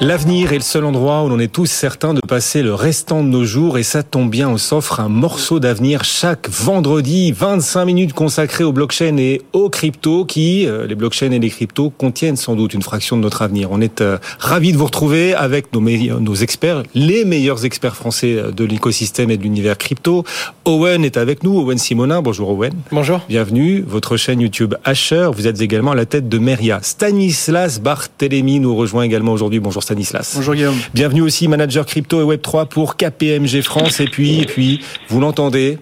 L'avenir 0.00 0.52
est 0.52 0.58
le 0.58 0.62
seul 0.62 0.84
endroit 0.84 1.24
où 1.24 1.28
l'on 1.28 1.40
est 1.40 1.52
tous 1.52 1.66
certains 1.66 2.14
de 2.14 2.20
passer 2.20 2.62
le 2.62 2.72
restant 2.72 3.24
de 3.24 3.28
nos 3.28 3.44
jours 3.44 3.78
et 3.78 3.82
ça 3.82 4.04
tombe 4.04 4.30
bien, 4.30 4.48
on 4.48 4.56
s'offre 4.56 5.00
un 5.00 5.08
morceau 5.08 5.58
d'avenir 5.58 6.04
chaque 6.04 6.48
vendredi, 6.48 7.32
25 7.32 7.84
minutes 7.84 8.12
consacrées 8.12 8.62
aux 8.62 8.70
blockchains 8.70 9.16
et 9.16 9.42
aux 9.52 9.68
cryptos 9.68 10.24
qui, 10.24 10.68
euh, 10.68 10.86
les 10.86 10.94
blockchains 10.94 11.32
et 11.32 11.40
les 11.40 11.50
cryptos, 11.50 11.90
contiennent 11.90 12.36
sans 12.36 12.54
doute 12.54 12.74
une 12.74 12.82
fraction 12.82 13.16
de 13.16 13.22
notre 13.22 13.42
avenir. 13.42 13.72
On 13.72 13.80
est 13.80 14.00
euh, 14.00 14.18
ravis 14.38 14.70
de 14.70 14.76
vous 14.76 14.84
retrouver 14.84 15.34
avec 15.34 15.72
nos, 15.72 15.80
meilleurs, 15.80 16.20
nos 16.20 16.36
experts, 16.36 16.84
les 16.94 17.24
meilleurs 17.24 17.64
experts 17.64 17.96
français 17.96 18.36
euh, 18.36 18.52
de 18.52 18.64
l'écosystème 18.64 19.32
et 19.32 19.36
de 19.36 19.42
l'univers 19.42 19.78
crypto. 19.78 20.22
Owen 20.64 21.04
est 21.04 21.16
avec 21.16 21.42
nous, 21.42 21.58
Owen 21.58 21.76
Simonin. 21.76 22.22
Bonjour 22.22 22.50
Owen. 22.50 22.72
Bonjour. 22.92 23.22
Bienvenue. 23.28 23.84
Votre 23.84 24.16
chaîne 24.16 24.40
YouTube 24.40 24.76
Asher, 24.84 25.30
vous 25.34 25.48
êtes 25.48 25.60
également 25.60 25.90
à 25.90 25.96
la 25.96 26.06
tête 26.06 26.28
de 26.28 26.38
Meria. 26.38 26.78
Stanislas 26.82 27.80
Barthélémy 27.80 28.60
nous 28.60 28.76
rejoint 28.76 29.02
également 29.02 29.32
aujourd'hui. 29.32 29.58
Bonjour 29.58 29.82
Stanislas. 29.88 30.32
Bonjour 30.36 30.54
Guillaume. 30.54 30.76
Bienvenue 30.92 31.22
aussi, 31.22 31.48
manager 31.48 31.86
crypto 31.86 32.20
et 32.20 32.36
Web3 32.36 32.68
pour 32.68 32.98
KPMG 32.98 33.62
France. 33.62 34.00
Et 34.00 34.04
puis, 34.04 34.42
et 34.42 34.44
puis, 34.44 34.84
vous 35.08 35.18
l'entendez, 35.18 35.78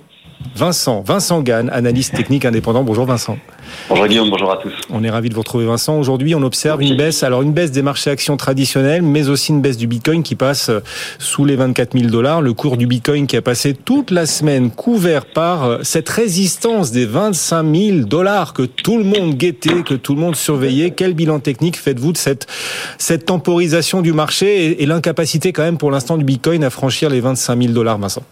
Vincent, 0.55 1.03
Vincent 1.03 1.43
Gann, 1.43 1.69
analyste 1.71 2.15
technique 2.15 2.45
indépendant. 2.45 2.83
Bonjour 2.85 3.07
Vincent. 3.07 3.39
Bonjour 3.89 4.07
Guillaume, 4.07 4.31
bonjour 4.31 4.53
à 4.53 4.57
tous. 4.57 4.73
On 4.91 5.03
est 5.03 5.11
ravi 5.11 5.29
de 5.29 5.35
vous 5.35 5.41
retrouver 5.41 5.67
Vincent. 5.67 5.99
Aujourd'hui, 5.99 6.35
on 6.35 6.43
observe 6.43 6.83
une 6.83 6.97
baisse, 6.97 7.23
alors 7.23 7.43
une 7.43 7.53
baisse 7.53 7.73
des 7.73 7.83
marchés 7.83 8.11
actions 8.11 8.37
traditionnels, 8.37 9.03
mais 9.03 9.29
aussi 9.29 9.53
une 9.53 9.61
baisse 9.61 9.77
du 9.77 9.87
Bitcoin 9.87 10.23
qui 10.23 10.35
passe 10.35 10.71
sous 11.19 11.45
les 11.45 11.57
24 11.57 11.99
000 11.99 12.11
dollars. 12.11 12.43
Le 12.43 12.53
cours 12.53 12.77
du 12.77 12.87
Bitcoin 12.87 13.27
qui 13.27 13.37
a 13.37 13.43
passé 13.43 13.75
toute 13.75 14.11
la 14.11 14.27
semaine 14.27 14.71
couvert 14.71 15.27
par 15.27 15.79
cette 15.83 16.09
résistance 16.09 16.91
des 16.93 17.07
25 17.07 17.75
000 17.75 17.99
dollars 18.07 18.53
que 18.53 18.63
tout 18.63 18.99
le 18.99 19.05
monde 19.05 19.35
guettait, 19.35 19.83
que 19.83 19.95
tout 19.95 20.15
le 20.15 20.21
monde 20.21 20.37
surveillait. 20.37 20.91
Quel 20.91 21.15
bilan 21.15 21.41
technique 21.41 21.77
faites-vous 21.77 22.13
de 22.13 22.19
cette, 22.19 22.47
cette 22.99 23.27
temporisation 23.27 24.03
du 24.03 24.13
marché 24.13 24.67
et, 24.67 24.83
et 24.83 24.87
l'incapacité 24.87 25.53
quand 25.53 25.63
même 25.63 25.79
pour 25.79 25.91
l'instant 25.91 26.17
du 26.17 26.25
Bitcoin 26.25 26.65
à 26.65 26.71
franchir 26.71 27.11
les 27.11 27.21
25 27.21 27.61
000 27.61 27.73
dollars, 27.73 27.99
Vincent? 27.99 28.23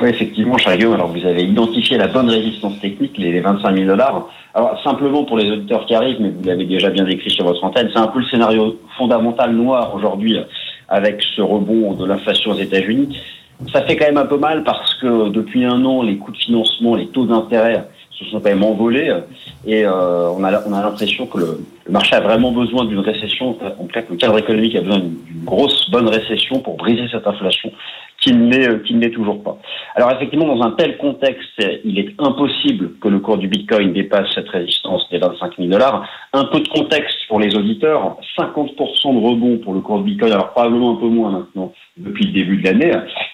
Oui, 0.00 0.10
effectivement, 0.10 0.56
Chariot, 0.58 0.92
alors 0.92 1.08
vous 1.08 1.26
avez 1.26 1.42
identifié 1.42 1.96
la 1.96 2.06
bonne 2.06 2.30
résistance 2.30 2.78
technique, 2.80 3.18
les 3.18 3.40
25 3.40 3.74
000 3.74 3.86
dollars. 3.86 4.28
Alors, 4.54 4.80
simplement 4.82 5.24
pour 5.24 5.36
les 5.36 5.50
auditeurs 5.50 5.86
qui 5.86 5.94
arrivent, 5.94 6.20
mais 6.20 6.30
vous 6.30 6.44
l'avez 6.44 6.66
déjà 6.66 6.90
bien 6.90 7.04
décrit 7.04 7.30
sur 7.30 7.44
votre 7.44 7.62
antenne, 7.64 7.90
c'est 7.92 7.98
un 7.98 8.06
peu 8.06 8.20
le 8.20 8.24
scénario 8.26 8.78
fondamental 8.96 9.52
noir 9.54 9.94
aujourd'hui 9.94 10.38
avec 10.88 11.22
ce 11.36 11.42
rebond 11.42 11.94
de 11.94 12.06
l'inflation 12.06 12.52
aux 12.52 12.58
États-Unis. 12.58 13.18
Ça 13.72 13.82
fait 13.82 13.96
quand 13.96 14.06
même 14.06 14.18
un 14.18 14.26
peu 14.26 14.38
mal 14.38 14.62
parce 14.62 14.94
que 15.00 15.30
depuis 15.30 15.64
un 15.64 15.84
an, 15.84 16.02
les 16.02 16.16
coûts 16.16 16.32
de 16.32 16.36
financement, 16.36 16.94
les 16.94 17.08
taux 17.08 17.26
d'intérêt 17.26 17.88
se 18.12 18.24
sont 18.26 18.40
quand 18.40 18.48
même 18.48 18.64
envolés 18.64 19.12
et 19.66 19.84
euh, 19.84 20.28
on 20.30 20.42
a, 20.44 20.62
on 20.66 20.72
a 20.72 20.82
l'impression 20.82 21.26
que 21.26 21.38
le, 21.38 21.60
le, 21.86 21.92
marché 21.92 22.16
a 22.16 22.20
vraiment 22.20 22.50
besoin 22.52 22.84
d'une 22.84 22.98
récession, 23.00 23.50
en 23.50 23.84
tout 23.84 23.92
cas 23.92 24.02
que 24.02 24.12
le 24.12 24.16
cadre 24.16 24.38
économique 24.38 24.74
a 24.76 24.80
besoin 24.80 24.98
d'une 24.98 25.44
grosse 25.44 25.88
bonne 25.90 26.08
récession 26.08 26.60
pour 26.60 26.76
briser 26.76 27.06
cette 27.10 27.26
inflation 27.26 27.70
qui 28.20 28.32
ne 28.32 29.00
l'est 29.00 29.10
toujours 29.10 29.42
pas. 29.42 29.58
Alors 29.94 30.10
effectivement, 30.12 30.54
dans 30.54 30.62
un 30.62 30.72
tel 30.72 30.96
contexte, 30.98 31.62
il 31.84 31.98
est 31.98 32.14
impossible 32.18 32.98
que 33.00 33.08
le 33.08 33.20
cours 33.20 33.38
du 33.38 33.48
Bitcoin 33.48 33.92
dépasse 33.92 34.28
cette 34.34 34.48
résistance 34.48 35.08
des 35.10 35.18
25 35.18 35.56
000 35.56 35.68
dollars. 35.68 36.06
Un 36.32 36.44
peu 36.44 36.60
de 36.60 36.68
contexte 36.68 37.16
pour 37.28 37.38
les 37.40 37.54
auditeurs, 37.54 38.16
50% 38.36 39.14
de 39.14 39.26
rebond 39.26 39.58
pour 39.58 39.72
le 39.72 39.80
cours 39.80 39.98
du 40.00 40.10
Bitcoin, 40.10 40.32
alors 40.32 40.50
probablement 40.50 40.92
un 40.92 41.00
peu 41.00 41.06
moins 41.06 41.30
maintenant 41.30 41.72
depuis 41.96 42.26
le 42.26 42.32
début 42.32 42.56
de 42.58 42.64
l'année. 42.64 42.92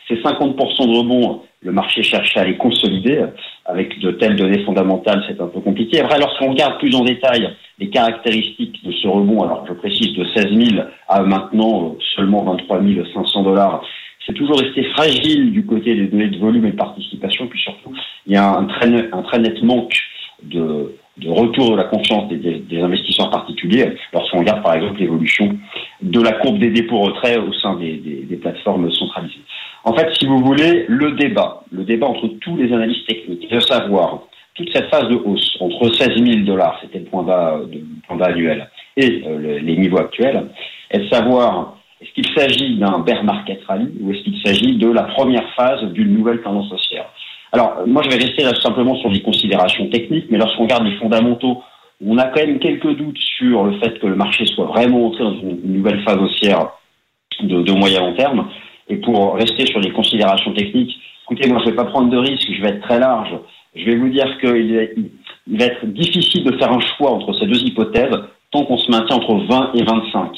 Ces 0.09 0.17
50% 0.17 0.87
de 0.87 0.99
rebond, 0.99 1.41
le 1.63 1.73
marché 1.73 2.03
cherchait 2.03 2.41
à 2.41 2.45
les 2.45 2.57
consolider. 2.57 3.25
Avec 3.67 3.99
de 4.01 4.11
telles 4.11 4.37
données 4.37 4.63
fondamentales, 4.65 5.25
c'est 5.27 5.41
un 5.41 5.47
peu 5.47 5.61
compliqué. 5.61 6.01
Après, 6.03 6.19
lorsqu'on 6.19 6.51
regarde 6.51 6.79
plus 6.79 6.95
en 6.95 7.03
détail 7.03 7.49
les 7.79 7.89
caractéristiques 7.89 8.85
de 8.85 8.93
ce 8.93 9.09
rebond, 9.09 9.43
alors 9.43 9.65
je 9.67 9.73
précise 9.73 10.13
de 10.13 10.25
16 10.37 10.75
000 10.77 10.85
à 11.09 11.23
maintenant 11.23 11.97
seulement 12.15 12.45
23 12.45 12.81
500 13.15 13.43
dollars, 13.43 13.83
c'est 14.27 14.33
toujours 14.33 14.59
resté 14.59 14.85
fragile 14.91 15.53
du 15.53 15.67
côté 15.67 15.95
des 15.95 16.07
données 16.07 16.29
de 16.29 16.39
volume 16.39 16.67
et 16.67 16.71
de 16.71 16.77
participation. 16.77 17.47
Puis 17.47 17.61
surtout, 17.61 17.93
il 18.27 18.33
y 18.33 18.37
a 18.37 18.57
un 18.57 18.65
très, 18.65 18.89
un 19.13 19.23
très 19.23 19.39
net 19.39 19.63
manque 19.63 19.97
de, 20.43 20.95
de 21.19 21.29
retour 21.29 21.73
de 21.73 21.77
la 21.77 21.85
confiance 21.85 22.29
des, 22.29 22.37
des, 22.37 22.59
des 22.59 22.81
investisseurs 22.81 23.31
particuliers 23.31 23.95
lorsqu'on 24.13 24.41
regarde 24.41 24.63
par 24.63 24.75
exemple 24.75 24.99
l'évolution 24.99 25.57
de 26.03 26.21
la 26.21 26.33
courbe 26.33 26.59
des 26.59 26.71
dépôts-retraits 26.71 27.39
au 27.39 27.53
sein 27.53 27.77
des, 27.77 27.97
des, 27.97 28.37
plateformes 28.37 28.91
centralisées. 28.91 29.41
En 29.85 29.95
fait, 29.95 30.13
si 30.19 30.27
vous 30.27 30.39
voulez, 30.39 30.87
le 30.89 31.13
débat, 31.13 31.63
le 31.71 31.85
débat 31.85 32.07
entre 32.07 32.29
tous 32.41 32.57
les 32.57 32.73
analystes 32.73 33.07
techniques, 33.07 33.51
de 33.51 33.61
savoir 33.61 34.23
toute 34.55 34.71
cette 34.73 34.89
phase 34.91 35.09
de 35.09 35.17
hausse 35.17 35.57
entre 35.61 35.93
16 35.93 36.23
000 36.23 36.45
dollars, 36.45 36.79
c'était 36.83 36.99
le 36.99 37.05
point 37.05 37.23
bas, 37.23 37.61
de, 37.71 37.81
point 38.07 38.17
bas 38.17 38.27
annuel, 38.27 38.69
et 38.97 39.23
euh, 39.27 39.61
les 39.61 39.77
niveaux 39.77 39.99
actuels, 39.99 40.49
est 40.91 40.99
de 41.01 41.09
savoir 41.09 41.77
est-ce 42.05 42.13
qu'il 42.13 42.35
s'agit 42.37 42.77
d'un 42.77 42.99
bear 42.99 43.25
market 43.25 43.63
rally 43.67 43.89
ou 44.01 44.13
est-ce 44.13 44.23
qu'il 44.25 44.39
s'agit 44.45 44.77
de 44.77 44.89
la 44.89 45.05
première 45.05 45.49
phase 45.55 45.83
d'une 45.93 46.13
nouvelle 46.13 46.43
tendance 46.43 46.71
haussière? 46.71 47.07
Alors, 47.51 47.79
moi, 47.87 48.03
je 48.03 48.11
vais 48.11 48.23
rester 48.23 48.43
là 48.43 48.55
simplement 48.61 48.95
sur 48.97 49.11
des 49.11 49.23
considérations 49.23 49.89
techniques, 49.89 50.27
mais 50.29 50.37
lorsqu'on 50.37 50.65
regarde 50.65 50.85
les 50.85 50.97
fondamentaux, 50.97 51.63
on 52.05 52.19
a 52.19 52.25
quand 52.25 52.45
même 52.45 52.59
quelques 52.59 52.95
doutes 52.97 53.19
sur 53.19 53.65
le 53.65 53.79
fait 53.79 53.99
que 54.01 54.07
le 54.07 54.17
marché 54.17 54.45
soit 54.45 54.67
vraiment 54.67 55.07
entré 55.07 55.25
dans 55.25 55.35
une 55.35 55.61
nouvelle 55.65 56.03
phase 56.03 56.19
haussière 56.19 56.73
de, 57.41 57.73
moyen 57.73 58.01
long 58.01 58.15
terme. 58.15 58.49
Et 58.89 58.97
pour 58.97 59.37
rester 59.37 59.65
sur 59.65 59.81
les 59.81 59.91
considérations 59.93 60.53
techniques, 60.53 60.95
écoutez, 61.25 61.49
moi, 61.49 61.61
je 61.61 61.67
ne 61.67 61.71
vais 61.71 61.77
pas 61.77 61.87
prendre 61.87 62.11
de 62.11 62.19
risques, 62.19 62.53
je 62.53 62.61
vais 62.61 62.69
être 62.69 62.83
très 62.83 62.99
large. 62.99 63.35
Je 63.75 63.85
vais 63.87 63.97
vous 63.97 64.11
dire 64.11 64.27
qu'il 64.41 65.11
il 65.47 65.59
va 65.59 65.67
être 65.67 65.87
difficile 65.87 66.45
de 66.45 66.57
faire 66.59 66.73
un 66.73 66.81
choix 66.81 67.13
entre 67.13 67.33
ces 67.35 67.47
deux 67.47 67.63
hypothèses 67.63 68.19
tant 68.51 68.65
qu'on 68.65 68.79
se 68.79 68.91
maintient 68.91 69.17
entre 69.17 69.37
20 69.47 69.71
et 69.75 69.85
25 69.85 70.31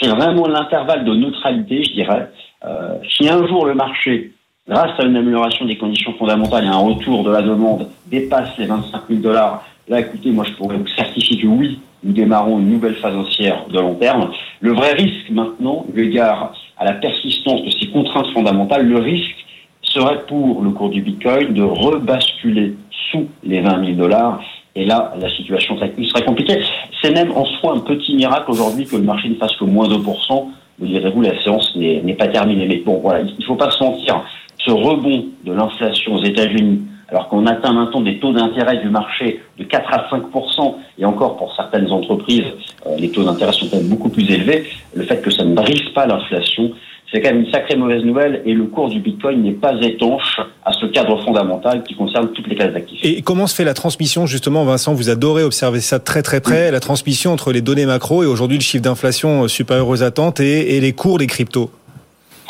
c'est 0.00 0.08
vraiment 0.08 0.46
l'intervalle 0.46 1.04
de 1.04 1.14
neutralité, 1.14 1.82
je 1.84 1.92
dirais. 1.92 2.30
Euh, 2.64 2.98
si 3.08 3.28
un 3.28 3.46
jour 3.46 3.66
le 3.66 3.74
marché, 3.74 4.32
grâce 4.68 4.98
à 4.98 5.04
une 5.04 5.16
amélioration 5.16 5.64
des 5.64 5.76
conditions 5.76 6.12
fondamentales 6.14 6.64
et 6.64 6.68
un 6.68 6.78
retour 6.78 7.24
de 7.24 7.30
la 7.30 7.42
demande, 7.42 7.88
dépasse 8.06 8.56
les 8.58 8.66
25 8.66 9.02
000 9.08 9.20
dollars, 9.20 9.64
là, 9.88 10.00
écoutez, 10.00 10.30
moi, 10.30 10.44
je 10.44 10.52
pourrais 10.54 10.76
vous 10.76 10.86
certifier 10.88 11.40
que 11.40 11.46
oui, 11.46 11.80
nous 12.04 12.12
démarrons 12.12 12.58
une 12.58 12.70
nouvelle 12.70 12.94
phase 12.96 13.16
haussière 13.16 13.66
de 13.68 13.78
long 13.80 13.94
terme. 13.94 14.30
Le 14.60 14.72
vrai 14.72 14.92
risque 14.92 15.30
maintenant, 15.30 15.84
eu 15.94 16.04
égard 16.04 16.52
à 16.76 16.84
la 16.84 16.92
persistance 16.92 17.64
de 17.64 17.70
ces 17.70 17.88
contraintes 17.88 18.32
fondamentales, 18.32 18.86
le 18.86 18.98
risque 18.98 19.44
serait 19.82 20.24
pour 20.26 20.62
le 20.62 20.70
cours 20.70 20.90
du 20.90 21.00
Bitcoin 21.00 21.54
de 21.54 21.62
rebasculer 21.62 22.74
sous 23.10 23.26
les 23.42 23.60
20 23.60 23.84
000 23.84 23.96
dollars 23.96 24.40
et 24.78 24.84
là, 24.84 25.12
la 25.20 25.28
situation 25.28 25.76
serait 25.76 26.24
compliquée. 26.24 26.62
C'est 27.02 27.10
même 27.10 27.32
en 27.32 27.44
soi 27.44 27.74
un 27.74 27.80
petit 27.80 28.14
miracle 28.14 28.48
aujourd'hui 28.52 28.86
que 28.86 28.94
le 28.94 29.02
marché 29.02 29.28
ne 29.28 29.34
fasse 29.34 29.56
que 29.56 29.64
moins 29.64 29.88
2%. 29.88 30.46
Vous 30.78 30.86
direz-vous, 30.86 31.20
la 31.20 31.42
séance 31.42 31.74
n'est 31.74 32.14
pas 32.14 32.28
terminée. 32.28 32.64
Mais 32.64 32.76
bon, 32.76 33.00
voilà, 33.02 33.22
il 33.22 33.34
ne 33.36 33.44
faut 33.44 33.56
pas 33.56 33.72
se 33.72 33.82
mentir. 33.82 34.22
Ce 34.64 34.70
rebond 34.70 35.26
de 35.44 35.52
l'inflation 35.52 36.14
aux 36.14 36.22
États-Unis, 36.22 36.82
alors 37.08 37.26
qu'on 37.26 37.44
atteint 37.46 37.72
maintenant 37.72 38.02
des 38.02 38.20
taux 38.20 38.32
d'intérêt 38.32 38.76
du 38.76 38.88
marché 38.88 39.40
de 39.58 39.64
4 39.64 39.92
à 39.92 40.08
5% 40.16 40.74
et 41.00 41.04
encore 41.04 41.36
pour 41.38 41.56
certaines 41.56 41.90
entreprises, 41.90 42.46
euh, 42.86 42.96
les 42.98 43.10
taux 43.10 43.24
d'intérêt 43.24 43.52
sont 43.52 43.66
même 43.74 43.88
beaucoup 43.88 44.10
plus 44.10 44.30
élevés, 44.30 44.64
le 44.94 45.02
fait 45.02 45.20
que 45.20 45.30
ça 45.30 45.44
ne 45.44 45.54
brise 45.54 45.88
pas 45.92 46.06
l'inflation, 46.06 46.70
c'est 47.10 47.22
quand 47.22 47.30
même 47.30 47.44
une 47.44 47.50
sacrée 47.50 47.76
mauvaise 47.76 48.04
nouvelle 48.04 48.42
et 48.44 48.52
le 48.52 48.64
cours 48.64 48.88
du 48.88 49.00
Bitcoin 49.00 49.42
n'est 49.42 49.52
pas 49.52 49.72
étanche 49.80 50.40
à 50.64 50.72
ce 50.72 50.86
cadre 50.86 51.22
fondamental 51.24 51.82
qui 51.82 51.94
concerne 51.94 52.30
toutes 52.32 52.46
les 52.48 52.56
classes 52.56 52.74
d'actifs. 52.74 53.00
Et 53.02 53.22
comment 53.22 53.46
se 53.46 53.54
fait 53.54 53.64
la 53.64 53.74
transmission 53.74 54.26
justement, 54.26 54.64
Vincent? 54.64 54.92
Vous 54.92 55.08
adorez 55.08 55.42
observer 55.42 55.80
ça 55.80 55.98
très 55.98 56.22
très 56.22 56.40
près, 56.40 56.70
la 56.70 56.80
transmission 56.80 57.32
entre 57.32 57.52
les 57.52 57.62
données 57.62 57.86
macro 57.86 58.22
et 58.22 58.26
aujourd'hui 58.26 58.58
le 58.58 58.62
chiffre 58.62 58.82
d'inflation 58.82 59.48
supérieur 59.48 59.88
aux 59.88 60.02
attentes 60.02 60.40
et, 60.40 60.76
et, 60.76 60.80
les 60.80 60.92
cours 60.92 61.18
des 61.18 61.26
cryptos 61.26 61.70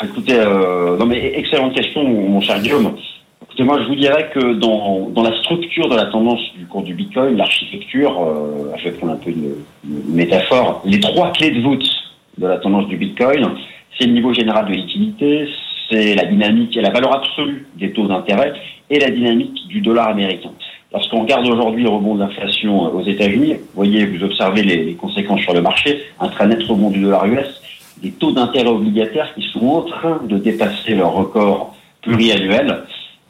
Écoutez, 0.03 0.35
euh, 0.35 0.97
non 0.97 1.05
mais 1.05 1.33
excellente 1.37 1.73
question, 1.73 2.03
mon 2.03 2.41
cher 2.41 2.59
Guillaume. 2.59 2.95
Écoutez, 3.43 3.63
moi 3.63 3.79
je 3.81 3.87
vous 3.87 3.95
dirais 3.95 4.29
que 4.33 4.53
dans, 4.55 5.09
dans 5.09 5.23
la 5.23 5.37
structure 5.39 5.87
de 5.87 5.95
la 5.95 6.05
tendance 6.05 6.41
du 6.57 6.65
cours 6.65 6.83
du 6.83 6.93
Bitcoin, 6.93 7.37
l'architecture, 7.37 8.21
euh, 8.21 8.73
je 8.77 8.85
vais 8.85 8.91
prendre 8.91 9.13
un 9.13 9.17
peu 9.17 9.29
une, 9.29 9.53
une 9.85 10.13
métaphore, 10.13 10.81
les 10.83 10.99
trois 10.99 11.31
clés 11.31 11.51
de 11.51 11.61
voûte 11.61 11.89
de 12.37 12.47
la 12.47 12.57
tendance 12.57 12.87
du 12.87 12.97
Bitcoin, 12.97 13.49
c'est 13.97 14.05
le 14.05 14.13
niveau 14.13 14.33
général 14.33 14.67
de 14.67 14.73
liquidité, 14.73 15.47
c'est 15.89 16.15
la 16.15 16.25
dynamique 16.25 16.75
et 16.77 16.81
la 16.81 16.91
valeur 16.91 17.15
absolue 17.15 17.67
des 17.75 17.91
taux 17.91 18.07
d'intérêt 18.07 18.53
et 18.89 18.99
la 18.99 19.09
dynamique 19.09 19.67
du 19.67 19.81
dollar 19.81 20.09
américain. 20.09 20.51
Lorsqu'on 20.91 21.21
regarde 21.21 21.47
aujourd'hui 21.47 21.83
le 21.83 21.89
rebond 21.89 22.15
de 22.15 22.21
l'inflation 22.21 22.95
aux 22.95 23.03
États-Unis, 23.03 23.53
vous 23.53 23.75
voyez, 23.75 24.05
vous 24.05 24.23
observez 24.23 24.63
les, 24.63 24.93
conséquences 24.95 25.41
sur 25.41 25.53
le 25.53 25.61
marché, 25.61 26.03
un 26.19 26.29
très 26.29 26.47
net 26.47 26.63
rebond 26.63 26.89
du 26.89 27.01
dollar 27.01 27.25
US, 27.27 27.61
des 28.01 28.11
taux 28.11 28.31
d'intérêt 28.31 28.69
obligataires 28.69 29.33
qui 29.35 29.47
sont 29.51 29.67
en 29.67 29.81
train 29.81 30.19
de 30.23 30.37
dépasser 30.37 30.95
leur 30.95 31.13
record 31.13 31.75
pluriannuel. 32.01 32.83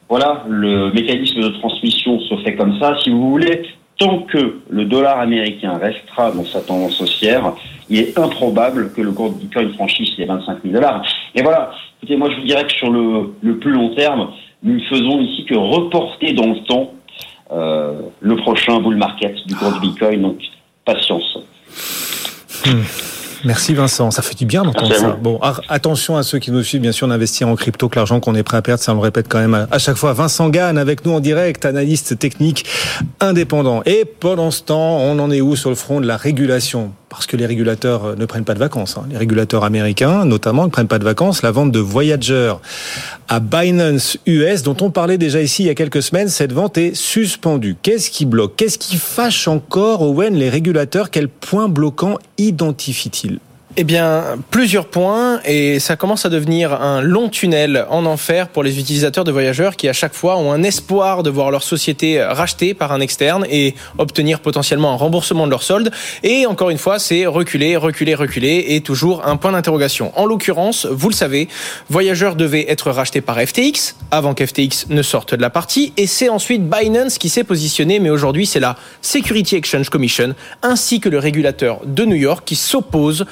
Voilà, 0.07 0.43
le 0.47 0.91
mécanisme 0.91 1.41
de 1.41 1.49
transmission 1.49 2.19
se 2.21 2.37
fait 2.37 2.55
comme 2.55 2.79
ça. 2.79 2.97
Si 3.03 3.09
vous 3.09 3.29
voulez, 3.29 3.63
tant 3.99 4.19
que 4.23 4.61
le 4.69 4.85
dollar 4.85 5.19
américain 5.19 5.77
restera 5.77 6.31
dans 6.31 6.45
sa 6.45 6.61
tendance 6.61 6.99
haussière, 7.01 7.53
il 7.89 7.99
est 7.99 8.17
improbable 8.17 8.91
que 8.93 9.01
le 9.01 9.11
cours 9.11 9.31
de 9.31 9.35
Bitcoin 9.35 9.73
franchisse 9.73 10.17
les 10.17 10.25
25 10.25 10.63
000 10.63 10.73
dollars. 10.73 11.03
Et 11.35 11.43
voilà, 11.43 11.71
écoutez, 11.97 12.17
moi 12.17 12.29
je 12.31 12.37
vous 12.37 12.45
dirais 12.45 12.65
que 12.65 12.71
sur 12.71 12.89
le, 12.89 13.57
plus 13.59 13.71
long 13.71 13.93
terme, 13.95 14.31
nous 14.63 14.75
ne 14.75 14.83
faisons 14.85 15.21
ici 15.21 15.45
que 15.45 15.55
reporter 15.55 16.33
dans 16.33 16.47
le 16.47 16.63
temps 16.63 16.93
le 17.51 18.35
prochain 18.37 18.79
bull 18.79 18.95
market 18.95 19.35
du 19.47 19.55
cours 19.55 19.71
du 19.73 19.79
Bitcoin. 19.79 20.21
Donc, 20.21 20.37
patience. 20.85 21.37
Hmm. 22.65 23.18
Merci 23.45 23.73
Vincent, 23.73 24.11
ça 24.11 24.21
fait 24.21 24.35
du 24.35 24.45
bien 24.45 24.63
d'entendre 24.63 24.95
ça. 24.95 25.17
Bon, 25.21 25.39
attention 25.69 26.17
à 26.17 26.23
ceux 26.23 26.39
qui 26.39 26.51
nous 26.51 26.63
suivent, 26.63 26.81
bien 26.81 26.91
sûr, 26.91 27.07
d'investir 27.07 27.47
en 27.47 27.55
crypto, 27.55 27.89
que 27.89 27.95
l'argent 27.95 28.19
qu'on 28.19 28.35
est 28.35 28.43
prêt 28.43 28.57
à 28.57 28.61
perdre, 28.61 28.83
ça 28.83 28.91
on 28.91 28.95
le 28.95 29.01
répète 29.01 29.27
quand 29.29 29.39
même 29.39 29.67
à 29.69 29.79
chaque 29.79 29.97
fois. 29.97 30.13
Vincent 30.13 30.49
Gann 30.49 30.77
avec 30.77 31.05
nous 31.05 31.13
en 31.13 31.19
direct, 31.19 31.65
analyste 31.65 32.19
technique 32.19 32.65
indépendant. 33.19 33.81
Et 33.85 34.05
pendant 34.05 34.51
ce 34.51 34.63
temps, 34.63 34.97
on 34.97 35.19
en 35.19 35.31
est 35.31 35.41
où 35.41 35.55
sur 35.55 35.69
le 35.69 35.75
front 35.75 36.01
de 36.01 36.07
la 36.07 36.17
régulation? 36.17 36.91
Parce 37.09 37.25
que 37.25 37.35
les 37.35 37.45
régulateurs 37.45 38.05
euh, 38.05 38.15
ne 38.15 38.25
prennent 38.25 38.45
pas 38.45 38.53
de 38.53 38.59
vacances. 38.59 38.97
Hein. 38.97 39.05
Les 39.09 39.17
régulateurs 39.17 39.63
américains, 39.63 40.25
notamment, 40.25 40.65
ne 40.65 40.69
prennent 40.69 40.87
pas 40.87 40.99
de 40.99 41.03
vacances. 41.03 41.41
La 41.41 41.51
vente 41.51 41.71
de 41.71 41.79
Voyager 41.79 42.53
à 43.27 43.39
Binance 43.39 44.17
US, 44.25 44.63
dont 44.63 44.77
on 44.81 44.91
parlait 44.91 45.17
déjà 45.17 45.41
ici 45.41 45.63
il 45.63 45.65
y 45.67 45.69
a 45.69 45.75
quelques 45.75 46.03
semaines, 46.03 46.29
cette 46.29 46.53
vente 46.53 46.77
est 46.77 46.95
suspendue. 46.95 47.75
Qu'est-ce 47.81 48.09
qui 48.09 48.25
bloque? 48.25 48.55
Qu'est-ce 48.55 48.77
qui 48.77 48.97
fâche 48.97 49.47
encore, 49.47 50.01
Owen, 50.01 50.35
les 50.35 50.49
régulateurs? 50.49 51.09
Quels 51.09 51.29
points 51.29 51.67
bloquants 51.67 52.17
identifient-ils? 52.37 53.39
Eh 53.81 53.85
bien, 53.85 54.37
plusieurs 54.51 54.87
points 54.87 55.39
et 55.45 55.79
ça 55.79 55.95
commence 55.95 56.25
à 56.25 56.29
devenir 56.29 56.73
un 56.73 56.99
long 56.99 57.29
tunnel 57.29 57.85
en 57.89 58.05
enfer 58.05 58.49
pour 58.49 58.61
les 58.61 58.77
utilisateurs 58.77 59.23
de 59.23 59.31
voyageurs 59.31 59.77
qui 59.77 59.87
à 59.87 59.93
chaque 59.93 60.13
fois 60.13 60.35
ont 60.35 60.51
un 60.51 60.63
espoir 60.63 61.23
de 61.23 61.29
voir 61.29 61.49
leur 61.49 61.63
société 61.63 62.21
rachetée 62.21 62.73
par 62.73 62.91
un 62.91 62.99
externe 62.99 63.45
et 63.49 63.75
obtenir 63.97 64.41
potentiellement 64.41 64.91
un 64.91 64.97
remboursement 64.97 65.45
de 65.45 65.51
leur 65.51 65.63
solde. 65.63 65.91
Et 66.23 66.45
encore 66.45 66.71
une 66.71 66.77
fois, 66.77 66.99
c'est 66.99 67.25
reculer, 67.25 67.77
reculer, 67.77 68.15
reculer 68.15 68.65
et 68.67 68.81
toujours 68.81 69.25
un 69.25 69.37
point 69.37 69.53
d'interrogation. 69.53 70.11
En 70.17 70.25
l'occurrence, 70.25 70.85
vous 70.85 71.07
le 71.07 71.15
savez, 71.15 71.47
Voyageurs 71.89 72.35
devait 72.35 72.65
être 72.67 72.91
racheté 72.91 73.21
par 73.21 73.39
FTX 73.39 73.95
avant 74.11 74.33
qu'FTX 74.33 74.87
ne 74.89 75.01
sorte 75.01 75.35
de 75.35 75.41
la 75.41 75.49
partie 75.49 75.93
et 75.95 76.05
c'est 76.05 76.27
ensuite 76.27 76.69
Binance 76.69 77.17
qui 77.17 77.29
s'est 77.29 77.45
positionné, 77.45 77.99
mais 77.99 78.09
aujourd'hui 78.09 78.45
c'est 78.45 78.59
la 78.59 78.75
Security 79.01 79.55
Exchange 79.55 79.87
Commission 79.87 80.35
ainsi 80.63 80.99
que 80.99 81.07
le 81.07 81.17
régulateur 81.17 81.79
de 81.85 82.03
New 82.03 82.17
York 82.17 82.43
qui 82.45 82.57
s'oppose 82.57 83.25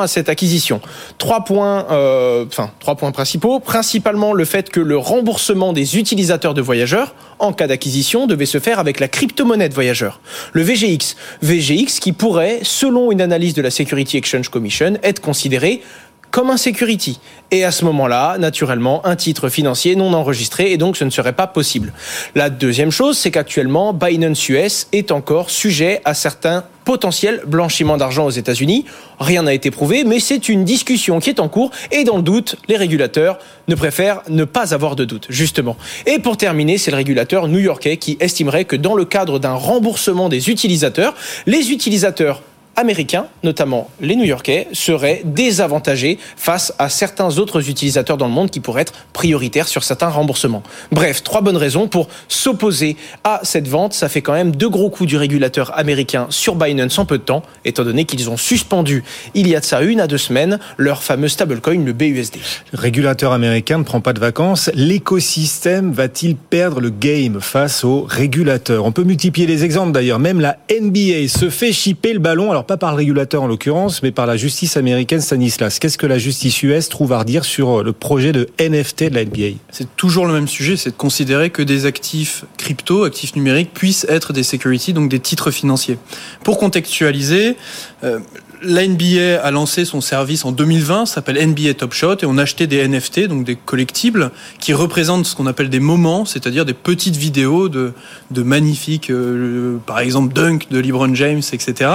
à 0.00 0.06
cette 0.06 0.28
acquisition. 0.28 0.80
Trois 1.18 1.44
points, 1.44 1.86
euh, 1.90 2.44
trois 2.80 2.96
points 2.96 3.12
principaux. 3.12 3.60
Principalement 3.60 4.32
le 4.32 4.44
fait 4.44 4.70
que 4.70 4.80
le 4.80 4.96
remboursement 4.96 5.72
des 5.72 5.96
utilisateurs 5.96 6.54
de 6.54 6.60
voyageurs 6.60 7.14
en 7.38 7.52
cas 7.52 7.66
d'acquisition 7.66 8.26
devait 8.26 8.46
se 8.46 8.58
faire 8.58 8.78
avec 8.78 9.00
la 9.00 9.08
crypto-monnaie 9.08 9.68
de 9.68 9.74
voyageurs, 9.74 10.20
le 10.52 10.62
VGX. 10.62 11.16
VGX 11.42 12.00
qui 12.00 12.12
pourrait, 12.12 12.60
selon 12.62 13.12
une 13.12 13.20
analyse 13.20 13.54
de 13.54 13.62
la 13.62 13.70
Security 13.70 14.16
Exchange 14.16 14.48
Commission, 14.48 14.94
être 15.02 15.20
considéré 15.20 15.82
comme 16.30 16.50
un 16.50 16.56
security. 16.56 17.20
Et 17.50 17.64
à 17.64 17.70
ce 17.70 17.84
moment-là, 17.86 18.36
naturellement, 18.38 19.04
un 19.06 19.16
titre 19.16 19.48
financier 19.48 19.96
non 19.96 20.12
enregistré, 20.12 20.72
et 20.72 20.76
donc 20.76 20.96
ce 20.96 21.04
ne 21.04 21.10
serait 21.10 21.32
pas 21.32 21.46
possible. 21.46 21.92
La 22.34 22.50
deuxième 22.50 22.90
chose, 22.90 23.16
c'est 23.16 23.30
qu'actuellement, 23.30 23.92
Binance 23.92 24.48
US 24.48 24.88
est 24.92 25.10
encore 25.10 25.50
sujet 25.50 26.00
à 26.04 26.14
certains 26.14 26.64
potentiels 26.88 27.42
blanchiments 27.46 27.98
d'argent 27.98 28.24
aux 28.24 28.30
États-Unis. 28.30 28.86
Rien 29.20 29.42
n'a 29.42 29.52
été 29.52 29.70
prouvé, 29.70 30.04
mais 30.04 30.20
c'est 30.20 30.48
une 30.48 30.64
discussion 30.64 31.20
qui 31.20 31.28
est 31.28 31.38
en 31.38 31.50
cours, 31.50 31.70
et 31.92 32.02
dans 32.02 32.16
le 32.16 32.22
doute, 32.22 32.56
les 32.66 32.78
régulateurs 32.78 33.38
ne 33.68 33.74
préfèrent 33.74 34.22
ne 34.30 34.44
pas 34.44 34.72
avoir 34.72 34.96
de 34.96 35.04
doute, 35.04 35.26
justement. 35.28 35.76
Et 36.06 36.18
pour 36.18 36.38
terminer, 36.38 36.78
c'est 36.78 36.90
le 36.90 36.96
régulateur 36.96 37.46
new-yorkais 37.46 37.98
qui 37.98 38.16
estimerait 38.20 38.64
que 38.64 38.74
dans 38.74 38.94
le 38.94 39.04
cadre 39.04 39.38
d'un 39.38 39.52
remboursement 39.52 40.30
des 40.30 40.48
utilisateurs, 40.48 41.14
les 41.44 41.72
utilisateurs 41.72 42.40
américains, 42.78 43.26
notamment 43.42 43.90
les 44.00 44.16
New-Yorkais, 44.16 44.68
seraient 44.72 45.22
désavantagés 45.24 46.18
face 46.36 46.72
à 46.78 46.88
certains 46.88 47.38
autres 47.38 47.68
utilisateurs 47.68 48.16
dans 48.16 48.28
le 48.28 48.32
monde 48.32 48.50
qui 48.50 48.60
pourraient 48.60 48.82
être 48.82 48.92
prioritaires 49.12 49.66
sur 49.66 49.82
certains 49.82 50.08
remboursements. 50.08 50.62
Bref, 50.92 51.22
trois 51.22 51.40
bonnes 51.40 51.56
raisons 51.56 51.88
pour 51.88 52.08
s'opposer 52.28 52.96
à 53.24 53.40
cette 53.42 53.66
vente. 53.66 53.94
Ça 53.94 54.08
fait 54.08 54.22
quand 54.22 54.32
même 54.32 54.54
deux 54.54 54.68
gros 54.68 54.90
coups 54.90 55.08
du 55.08 55.16
régulateur 55.16 55.76
américain 55.76 56.26
sur 56.30 56.54
Binance 56.54 56.98
en 56.98 57.04
peu 57.04 57.18
de 57.18 57.24
temps, 57.24 57.42
étant 57.64 57.84
donné 57.84 58.04
qu'ils 58.04 58.30
ont 58.30 58.36
suspendu 58.36 59.02
il 59.34 59.48
y 59.48 59.56
a 59.56 59.60
de 59.60 59.64
ça 59.64 59.82
une 59.82 60.00
à 60.00 60.06
deux 60.06 60.18
semaines 60.18 60.60
leur 60.76 61.02
fameux 61.02 61.28
stablecoin, 61.28 61.84
le 61.84 61.92
BUSD. 61.92 62.36
Le 62.72 62.78
régulateur 62.78 63.32
américain 63.32 63.78
ne 63.78 63.82
prend 63.82 64.00
pas 64.00 64.12
de 64.12 64.20
vacances. 64.20 64.70
L'écosystème 64.74 65.92
va-t-il 65.92 66.36
perdre 66.36 66.80
le 66.80 66.90
game 66.90 67.40
face 67.40 67.84
aux 67.84 68.06
régulateurs? 68.08 68.84
On 68.84 68.92
peut 68.92 69.02
multiplier 69.02 69.46
les 69.46 69.64
exemples 69.64 69.92
d'ailleurs. 69.92 70.18
Même 70.18 70.40
la 70.40 70.58
NBA 70.70 71.28
se 71.28 71.50
fait 71.50 71.72
chipper 71.72 72.12
le 72.12 72.18
ballon. 72.20 72.50
Alors 72.50 72.64
pas 72.68 72.76
par 72.76 72.90
le 72.90 72.96
régulateur 72.98 73.42
en 73.42 73.46
l'occurrence, 73.46 74.02
mais 74.02 74.12
par 74.12 74.26
la 74.26 74.36
justice 74.36 74.76
américaine 74.76 75.20
Stanislas. 75.20 75.78
Qu'est-ce 75.78 75.98
que 75.98 76.06
la 76.06 76.18
justice 76.18 76.62
US 76.62 76.88
trouve 76.88 77.12
à 77.14 77.18
redire 77.18 77.44
sur 77.44 77.82
le 77.82 77.92
projet 77.92 78.30
de 78.30 78.46
NFT 78.60 79.04
de 79.04 79.14
la 79.14 79.24
NBA 79.24 79.56
C'est 79.70 79.96
toujours 79.96 80.26
le 80.26 80.34
même 80.34 80.46
sujet, 80.46 80.76
c'est 80.76 80.90
de 80.90 80.96
considérer 80.96 81.48
que 81.50 81.62
des 81.62 81.86
actifs 81.86 82.44
crypto, 82.58 83.04
actifs 83.04 83.34
numériques, 83.34 83.72
puissent 83.72 84.06
être 84.08 84.32
des 84.32 84.42
securities, 84.42 84.92
donc 84.92 85.08
des 85.08 85.18
titres 85.18 85.50
financiers. 85.50 85.98
Pour 86.44 86.58
contextualiser, 86.58 87.56
euh, 88.04 88.18
la 88.62 88.86
NBA 88.86 89.40
a 89.42 89.50
lancé 89.50 89.84
son 89.84 90.00
service 90.00 90.44
en 90.44 90.52
2020, 90.52 91.06
s'appelle 91.06 91.36
NBA 91.46 91.74
Top 91.74 91.92
Shot, 91.92 92.16
et 92.22 92.26
on 92.26 92.38
a 92.38 92.42
acheté 92.42 92.66
des 92.66 92.86
NFT, 92.86 93.26
donc 93.28 93.44
des 93.44 93.56
collectibles, 93.56 94.30
qui 94.58 94.72
représentent 94.72 95.26
ce 95.26 95.34
qu'on 95.34 95.46
appelle 95.46 95.70
des 95.70 95.80
moments, 95.80 96.24
c'est-à-dire 96.24 96.64
des 96.64 96.74
petites 96.74 97.16
vidéos 97.16 97.68
de, 97.68 97.92
de 98.30 98.42
magnifiques, 98.42 99.10
euh, 99.10 99.78
par 99.86 100.00
exemple 100.00 100.34
Dunk 100.34 100.66
de 100.70 100.78
LeBron 100.78 101.14
James, 101.14 101.42
etc. 101.52 101.90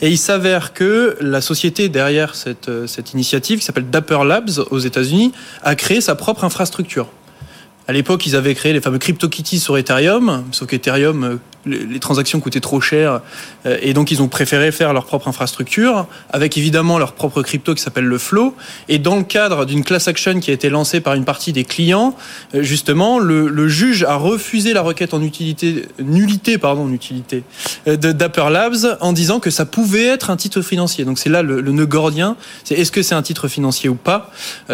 Et 0.00 0.11
il 0.12 0.18
s'avère 0.18 0.74
que 0.74 1.16
la 1.20 1.40
société 1.40 1.88
derrière 1.88 2.34
cette, 2.34 2.68
euh, 2.68 2.86
cette 2.86 3.14
initiative, 3.14 3.60
qui 3.60 3.64
s'appelle 3.64 3.88
Dapper 3.88 4.24
Labs 4.26 4.50
aux 4.70 4.78
États-Unis, 4.78 5.32
a 5.62 5.74
créé 5.74 6.02
sa 6.02 6.14
propre 6.14 6.44
infrastructure. 6.44 7.08
À 7.88 7.92
l'époque, 7.92 8.26
ils 8.26 8.36
avaient 8.36 8.54
créé 8.54 8.74
les 8.74 8.82
fameux 8.82 8.98
CryptoKitties 8.98 9.58
sur 9.58 9.78
Ethereum, 9.78 10.44
sauf 10.52 10.68
qu'Ethereum 10.68 11.24
euh, 11.24 11.36
les 11.66 12.00
transactions 12.00 12.40
coûtaient 12.40 12.60
trop 12.60 12.80
cher 12.80 13.20
euh, 13.66 13.78
et 13.80 13.94
donc 13.94 14.10
ils 14.10 14.22
ont 14.22 14.28
préféré 14.28 14.72
faire 14.72 14.92
leur 14.92 15.04
propre 15.04 15.28
infrastructure 15.28 16.06
avec 16.30 16.58
évidemment 16.58 16.98
leur 16.98 17.12
propre 17.12 17.42
crypto 17.42 17.74
qui 17.74 17.82
s'appelle 17.82 18.04
le 18.04 18.18
Flow. 18.18 18.54
Et 18.88 18.98
dans 18.98 19.16
le 19.16 19.22
cadre 19.22 19.64
d'une 19.64 19.84
class 19.84 20.08
action 20.08 20.40
qui 20.40 20.50
a 20.50 20.54
été 20.54 20.70
lancée 20.70 21.00
par 21.00 21.14
une 21.14 21.24
partie 21.24 21.52
des 21.52 21.64
clients 21.64 22.16
euh, 22.54 22.62
justement 22.62 23.18
le, 23.18 23.48
le 23.48 23.68
juge 23.68 24.02
a 24.04 24.16
refusé 24.16 24.72
la 24.72 24.82
requête 24.82 25.14
en 25.14 25.22
utilité 25.22 25.86
nullité 26.00 26.58
pardon 26.58 26.90
utilité 26.90 27.44
euh, 27.86 27.96
Dapper 27.96 28.50
Labs 28.50 28.98
en 29.00 29.12
disant 29.12 29.38
que 29.38 29.50
ça 29.50 29.64
pouvait 29.64 30.06
être 30.06 30.30
un 30.30 30.36
titre 30.36 30.62
financier. 30.62 31.04
Donc 31.04 31.18
c'est 31.18 31.30
là 31.30 31.42
le, 31.42 31.60
le 31.60 31.72
nœud 31.72 31.86
gordien 31.86 32.36
c'est 32.64 32.74
est-ce 32.74 32.90
que 32.90 33.02
c'est 33.02 33.14
un 33.14 33.22
titre 33.22 33.48
financier 33.48 33.88
ou 33.88 33.94
pas? 33.94 34.30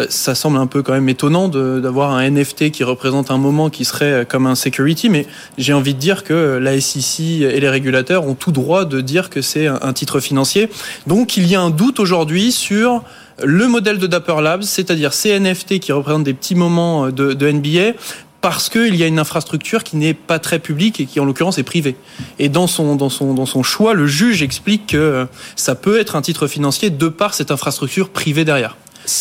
Ça 0.09 0.35
semble 0.35 0.57
un 0.57 0.67
peu 0.67 0.81
quand 0.81 0.93
même 0.93 1.09
étonnant 1.09 1.47
d'avoir 1.47 2.11
un 2.11 2.29
NFT 2.29 2.71
qui 2.71 2.83
représente 2.83 3.31
un 3.31 3.37
moment 3.37 3.69
qui 3.69 3.85
serait 3.85 4.25
comme 4.27 4.47
un 4.47 4.55
security 4.55 5.09
mais 5.09 5.27
j'ai 5.57 5.73
envie 5.73 5.93
de 5.93 5.99
dire 5.99 6.23
que 6.23 6.57
la 6.61 6.78
SEC 6.79 7.41
et 7.41 7.59
les 7.59 7.69
régulateurs 7.69 8.25
ont 8.25 8.35
tout 8.35 8.51
droit 8.51 8.85
de 8.85 9.01
dire 9.01 9.29
que 9.29 9.41
c'est 9.41 9.67
un 9.67 9.93
titre 9.93 10.19
financier. 10.19 10.69
Donc 11.07 11.37
il 11.37 11.47
y 11.47 11.55
a 11.55 11.61
un 11.61 11.69
doute 11.69 11.99
aujourd'hui 11.99 12.51
sur 12.51 13.03
le 13.43 13.67
modèle 13.67 13.97
de 13.97 14.07
Dapper 14.07 14.41
Labs, 14.41 14.63
c'est-à-dire 14.63 15.13
ces 15.13 15.39
NFT 15.39 15.79
qui 15.79 15.91
représentent 15.91 16.23
des 16.23 16.33
petits 16.33 16.55
moments 16.55 17.09
de, 17.09 17.51
NBA, 17.51 17.97
parce 18.41 18.69
qu'il 18.69 18.95
y 18.95 19.03
a 19.03 19.07
une 19.07 19.19
infrastructure 19.19 19.83
qui 19.83 19.97
n'est 19.97 20.13
pas 20.13 20.39
très 20.39 20.59
publique 20.59 20.99
et 20.99 21.05
qui 21.05 21.19
en 21.19 21.25
l'occurrence 21.25 21.57
est 21.57 21.63
privée. 21.63 21.95
Et 22.37 22.49
dans 22.49 22.67
son, 22.67 22.95
dans, 22.95 23.09
son, 23.09 23.33
dans 23.33 23.45
son 23.45 23.63
choix, 23.63 23.93
le 23.93 24.07
juge 24.07 24.41
explique 24.41 24.87
que 24.87 25.27
ça 25.55 25.75
peut 25.75 25.99
être 25.99 26.15
un 26.15 26.21
titre 26.21 26.47
financier 26.47 26.89
de 26.89 27.07
par 27.07 27.33
cette 27.33 27.51
infrastructure 27.51 28.09
privée 28.09 28.45
derrière. 28.45 28.77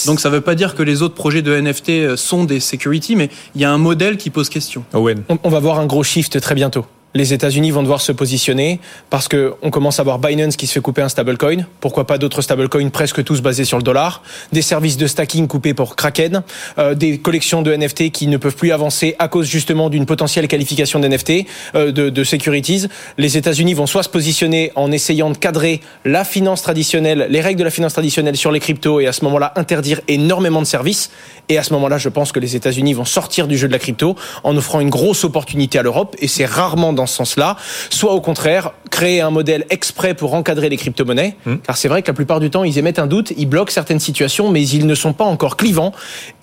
Donc 0.07 0.21
ça 0.21 0.29
ne 0.29 0.35
veut 0.35 0.41
pas 0.41 0.55
dire 0.55 0.75
que 0.75 0.83
les 0.83 1.03
autres 1.03 1.15
projets 1.15 1.43
de 1.43 1.59
NFT 1.59 2.17
sont 2.17 2.45
des 2.45 2.61
security, 2.61 3.17
mais 3.17 3.31
il 3.55 3.61
y 3.61 3.65
a 3.65 3.73
un 3.73 3.79
modèle 3.79 4.19
qui 4.19 4.31
pose 4.31 4.49
question. 4.49 4.85
Owen. 4.93 5.23
On 5.43 5.49
va 5.49 5.61
voir 5.61 5.81
un 5.81 5.87
gros 5.87 6.03
shift 6.03 6.41
très 6.41 6.55
bientôt 6.55 6.85
les 7.15 7.33
États-Unis 7.33 7.71
vont 7.71 7.83
devoir 7.83 8.01
se 8.01 8.13
positionner 8.13 8.81
parce 9.11 9.29
que 9.29 9.55
on 9.63 9.71
commence 9.71 9.99
à 9.99 10.03
voir 10.03 10.19
Binance 10.19 10.57
qui 10.57 10.67
se 10.67 10.73
fait 10.75 10.81
couper 10.81 11.03
un 11.03 11.09
stablecoin. 11.09 11.65
Pourquoi 11.81 12.07
pas 12.07 12.19
d'autres 12.19 12.43
stablecoins 12.43 12.91
presque 12.91 13.25
tous 13.25 13.41
basés 13.41 13.65
sur 13.65 13.79
le 13.79 13.83
dollar, 13.83 14.23
des 14.53 14.63
services 14.63 14.97
de 14.97 15.07
stacking 15.07 15.49
coupés 15.49 15.75
pour 15.75 15.97
Kraken, 15.97 16.43
euh, 16.79 16.95
des 16.95 17.19
collections 17.19 17.63
de 17.63 17.75
NFT 17.75 18.11
qui 18.11 18.27
ne 18.27 18.37
peuvent 18.37 18.57
plus 18.57 18.73
avancer 18.73 19.17
à 19.19 19.29
cause 19.29 19.47
justement 19.47 19.89
d'une 19.89 20.07
potentielle 20.07 20.49
qualification 20.49 21.01
d'NFT, 21.01 21.47
euh, 21.75 21.93
de, 21.93 22.11
de 22.11 22.25
securities. 22.25 22.89
Les 23.17 23.37
États-Unis 23.37 23.75
vont 23.75 23.87
soit 23.87 24.03
se 24.03 24.09
positionner 24.09 24.73
en 24.77 24.93
essayant 24.93 25.31
de 25.31 25.37
cadrer 25.37 25.81
la 26.05 26.25
finance 26.25 26.63
traditionnelle, 26.63 27.27
les 27.31 27.41
règles 27.41 27.59
de 27.61 27.65
la 27.65 27.71
finance 27.71 27.95
traditionnelle 27.95 28.37
sur 28.37 28.53
les 28.53 28.61
cryptos 28.61 29.01
et 29.01 29.07
à 29.07 29.13
ce 29.13 29.25
moment-là 29.25 29.53
interdire 29.57 30.01
énormément 30.09 30.61
de 30.61 30.67
services. 30.67 31.11
Et 31.49 31.57
à 31.57 31.63
ce 31.63 31.73
moment-là, 31.73 31.97
je 31.97 32.11
pense 32.11 32.33
que 32.33 32.41
les 32.41 32.57
États-Unis 32.57 32.93
vont 32.93 33.07
sortir 33.07 33.47
du 33.49 33.57
jeu 33.57 33.67
de 33.67 33.73
la 33.73 33.79
crypto 33.79 34.17
en 34.45 34.57
offrant 34.57 34.81
une 34.81 34.91
grosse 34.91 35.25
opportunité 35.25 35.79
à 35.79 35.83
l'Europe 35.83 36.15
et 36.19 36.29
c'est 36.29 36.45
rarement 36.45 36.93
dans 36.99 37.07
ce 37.07 37.15
sens-là, 37.15 37.57
soit 37.89 38.13
au 38.13 38.21
contraire 38.21 38.73
créer 38.91 39.21
un 39.21 39.31
modèle 39.31 39.65
exprès 39.71 40.15
pour 40.15 40.35
encadrer 40.35 40.69
les 40.69 40.77
crypto-monnaies, 40.77 41.37
hmm. 41.47 41.57
car 41.67 41.77
c'est 41.77 41.89
vrai 41.89 42.03
que 42.03 42.09
la 42.09 42.15
plupart 42.15 42.41
du 42.41 42.51
temps 42.51 42.65
ils 42.65 42.79
émettent 42.79 42.99
un 42.99 43.07
doute, 43.07 43.33
ils 43.37 43.47
bloquent 43.47 43.73
certaines 43.73 44.01
situations, 44.01 44.51
mais 44.51 44.67
ils 44.67 44.87
ne 44.87 44.95
sont 44.95 45.13
pas 45.13 45.25
encore 45.25 45.57
clivants, 45.57 45.93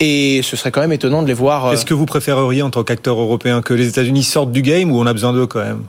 et 0.00 0.40
ce 0.42 0.56
serait 0.56 0.70
quand 0.70 0.80
même 0.80 0.92
étonnant 0.92 1.22
de 1.22 1.28
les 1.28 1.34
voir. 1.34 1.66
Euh, 1.66 1.72
Est-ce 1.72 1.86
que 1.86 1.94
vous 1.94 2.06
préféreriez 2.06 2.62
en 2.62 2.70
tant 2.70 2.82
qu'acteur 2.82 3.20
européen 3.20 3.62
que 3.62 3.74
les 3.74 3.88
États-Unis 3.88 4.24
sortent 4.24 4.52
du 4.52 4.62
game 4.62 4.90
ou 4.90 4.98
on 4.98 5.06
a 5.06 5.12
besoin 5.12 5.32
d'eux 5.32 5.46
quand 5.46 5.62
même? 5.62 5.82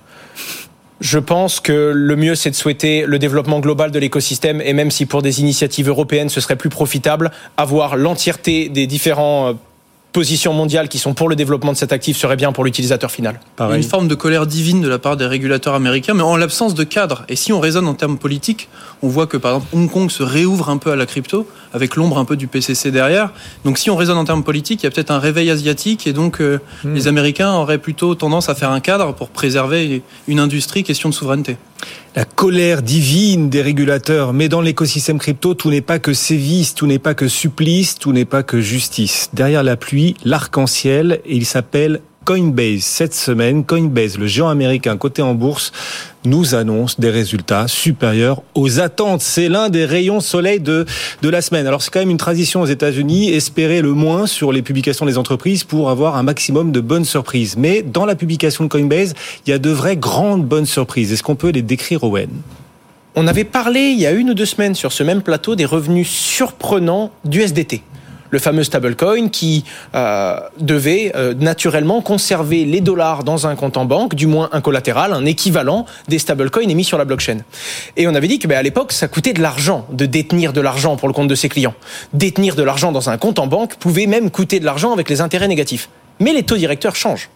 Je 0.99 1.19
pense 1.19 1.59
que 1.59 1.91
le 1.93 2.15
mieux, 2.15 2.33
c'est 2.33 2.49
de 2.49 2.55
souhaiter 2.55 3.05
le 3.05 3.19
développement 3.19 3.59
global 3.59 3.91
de 3.91 3.99
l'écosystème 3.99 4.61
et 4.61 4.73
même 4.73 4.89
si 4.89 5.05
pour 5.05 5.21
des 5.21 5.41
initiatives 5.41 5.89
européennes, 5.89 6.29
ce 6.29 6.41
serait 6.41 6.55
plus 6.55 6.69
profitable, 6.69 7.31
avoir 7.55 7.97
l'entièreté 7.97 8.69
des 8.69 8.87
différents 8.87 9.49
euh, 9.49 9.53
positions 10.17 10.51
mondiales 10.51 10.89
qui 10.89 10.97
sont 10.97 11.13
pour 11.13 11.29
le 11.29 11.35
développement 11.35 11.73
de 11.73 11.77
cet 11.77 11.93
actif 11.93 12.17
serait 12.17 12.37
bien 12.37 12.51
pour 12.51 12.65
l'utilisateur 12.65 13.11
final. 13.11 13.39
Il 13.59 13.69
y 13.69 13.71
a 13.71 13.75
une 13.75 13.83
forme 13.83 14.07
de 14.07 14.15
colère 14.15 14.47
divine 14.47 14.81
de 14.81 14.87
la 14.87 14.97
part 14.97 15.15
des 15.15 15.27
régulateurs 15.27 15.75
américains, 15.75 16.15
mais 16.15 16.23
en 16.23 16.35
l'absence 16.35 16.73
de 16.73 16.83
cadre. 16.83 17.23
Et 17.29 17.35
si 17.35 17.53
on 17.53 17.59
raisonne 17.59 17.87
en 17.87 17.93
termes 17.93 18.17
politiques, 18.17 18.67
on 19.03 19.09
voit 19.09 19.27
que 19.27 19.37
par 19.37 19.57
exemple 19.57 19.75
Hong 19.75 19.91
Kong 19.91 20.09
se 20.09 20.23
réouvre 20.23 20.71
un 20.71 20.77
peu 20.77 20.91
à 20.91 20.95
la 20.95 21.05
crypto, 21.05 21.47
avec 21.71 21.95
l'ombre 21.95 22.17
un 22.17 22.25
peu 22.25 22.35
du 22.35 22.47
PCC 22.47 22.89
derrière. 22.89 23.29
Donc 23.63 23.77
si 23.77 23.91
on 23.91 23.95
raisonne 23.95 24.17
en 24.17 24.25
termes 24.25 24.43
politiques, 24.43 24.81
il 24.81 24.85
y 24.85 24.87
a 24.87 24.89
peut-être 24.89 25.11
un 25.11 25.19
réveil 25.19 25.51
asiatique, 25.51 26.07
et 26.07 26.13
donc 26.13 26.41
euh, 26.41 26.57
hmm. 26.83 26.95
les 26.95 27.07
Américains 27.07 27.53
auraient 27.53 27.77
plutôt 27.77 28.15
tendance 28.15 28.49
à 28.49 28.55
faire 28.55 28.71
un 28.71 28.79
cadre 28.79 29.13
pour 29.13 29.29
préserver 29.29 30.01
une 30.27 30.39
industrie, 30.39 30.83
question 30.83 31.09
de 31.09 31.13
souveraineté. 31.13 31.57
La 32.17 32.25
colère 32.25 32.81
divine 32.81 33.47
des 33.47 33.61
régulateurs, 33.61 34.33
mais 34.33 34.49
dans 34.49 34.61
l'écosystème 34.61 35.19
crypto, 35.19 35.53
tout 35.53 35.69
n'est 35.69 35.81
pas 35.81 35.99
que 35.99 36.13
sévice, 36.13 36.73
tout 36.73 36.87
n'est 36.87 36.97
pas 36.97 37.13
que 37.13 37.27
supplice, 37.27 37.93
tout 37.93 38.11
n'est 38.11 38.25
pas 38.25 38.41
que 38.41 38.59
justice. 38.59 39.29
Derrière 39.33 39.61
la 39.61 39.77
pluie, 39.77 40.15
l'arc-en-ciel, 40.25 41.21
il 41.27 41.45
s'appelle 41.45 42.01
Coinbase. 42.27 42.81
Cette 42.81 43.15
semaine, 43.15 43.63
Coinbase, 43.63 44.17
le 44.17 44.27
géant 44.27 44.49
américain 44.49 44.97
coté 44.97 45.21
en 45.21 45.33
bourse, 45.33 45.71
nous 46.25 46.55
annonce 46.55 46.99
des 46.99 47.09
résultats 47.09 47.69
supérieurs 47.69 48.41
aux 48.53 48.81
attentes. 48.81 49.21
C'est 49.21 49.47
l'un 49.47 49.69
des 49.69 49.85
rayons 49.85 50.19
soleil 50.19 50.59
de, 50.59 50.85
la 51.23 51.41
semaine. 51.41 51.65
Alors 51.67 51.81
c'est 51.81 51.89
quand 51.89 52.01
même 52.01 52.09
une 52.09 52.17
tradition 52.17 52.61
aux 52.61 52.65
États-Unis, 52.65 53.29
espérer 53.29 53.81
le 53.81 53.93
moins 53.93 54.27
sur 54.27 54.51
les 54.51 54.61
publications 54.61 55.05
des 55.05 55.17
entreprises 55.17 55.63
pour 55.63 55.89
avoir 55.89 56.17
un 56.17 56.23
maximum 56.23 56.73
de 56.73 56.81
bonnes 56.81 57.05
surprises. 57.05 57.55
Mais 57.57 57.81
dans 57.81 58.05
la 58.05 58.15
publication 58.15 58.65
de 58.65 58.69
Coinbase, 58.69 59.13
il 59.45 59.51
y 59.51 59.53
a 59.53 59.57
de 59.57 59.69
vraies 59.69 59.95
grandes 59.95 60.45
bonnes 60.45 60.65
surprises. 60.65 61.13
Est-ce 61.13 61.23
qu'on 61.23 61.37
peut 61.37 61.51
les 61.51 61.61
décrire, 61.61 62.03
Owen? 62.03 62.27
On 63.15 63.25
avait 63.25 63.45
parlé 63.45 63.79
il 63.91 63.99
y 64.01 64.05
a 64.05 64.11
une 64.11 64.31
ou 64.31 64.33
deux 64.33 64.45
semaines 64.45 64.75
sur 64.75 64.91
ce 64.91 65.01
même 65.01 65.21
plateau 65.21 65.55
des 65.55 65.63
revenus 65.63 66.09
surprenants 66.09 67.09
du 67.23 67.39
SDT 67.39 67.83
le 68.29 68.39
fameux 68.39 68.63
stablecoin 68.63 69.29
qui 69.29 69.63
euh, 69.95 70.39
devait 70.59 71.11
euh, 71.15 71.33
naturellement 71.33 72.01
conserver 72.01 72.65
les 72.65 72.81
dollars 72.81 73.23
dans 73.23 73.47
un 73.47 73.55
compte 73.55 73.77
en 73.77 73.85
banque, 73.85 74.15
du 74.15 74.27
moins 74.27 74.49
un 74.51 74.61
collatéral, 74.61 75.13
un 75.13 75.25
équivalent 75.25 75.85
des 76.07 76.19
stablecoins 76.19 76.67
émis 76.69 76.83
sur 76.83 76.97
la 76.97 77.05
blockchain. 77.05 77.39
Et 77.95 78.07
on 78.07 78.15
avait 78.15 78.27
dit 78.27 78.39
que 78.39 78.47
ben, 78.47 78.57
à 78.57 78.63
l'époque, 78.63 78.91
ça 78.91 79.07
coûtait 79.07 79.33
de 79.33 79.41
l'argent 79.41 79.85
de 79.91 80.05
détenir 80.05 80.53
de 80.53 80.61
l'argent 80.61 80.95
pour 80.97 81.07
le 81.07 81.13
compte 81.13 81.27
de 81.27 81.35
ses 81.35 81.49
clients. 81.49 81.73
Détenir 82.13 82.55
de 82.55 82.63
l'argent 82.63 82.91
dans 82.91 83.09
un 83.09 83.17
compte 83.17 83.39
en 83.39 83.47
banque 83.47 83.75
pouvait 83.75 84.07
même 84.07 84.29
coûter 84.31 84.59
de 84.59 84.65
l'argent 84.65 84.93
avec 84.93 85.09
les 85.09 85.21
intérêts 85.21 85.47
négatifs. 85.47 85.89
Mais 86.19 86.33
les 86.33 86.43
taux 86.43 86.57
directeurs 86.57 86.95
changent. 86.95 87.29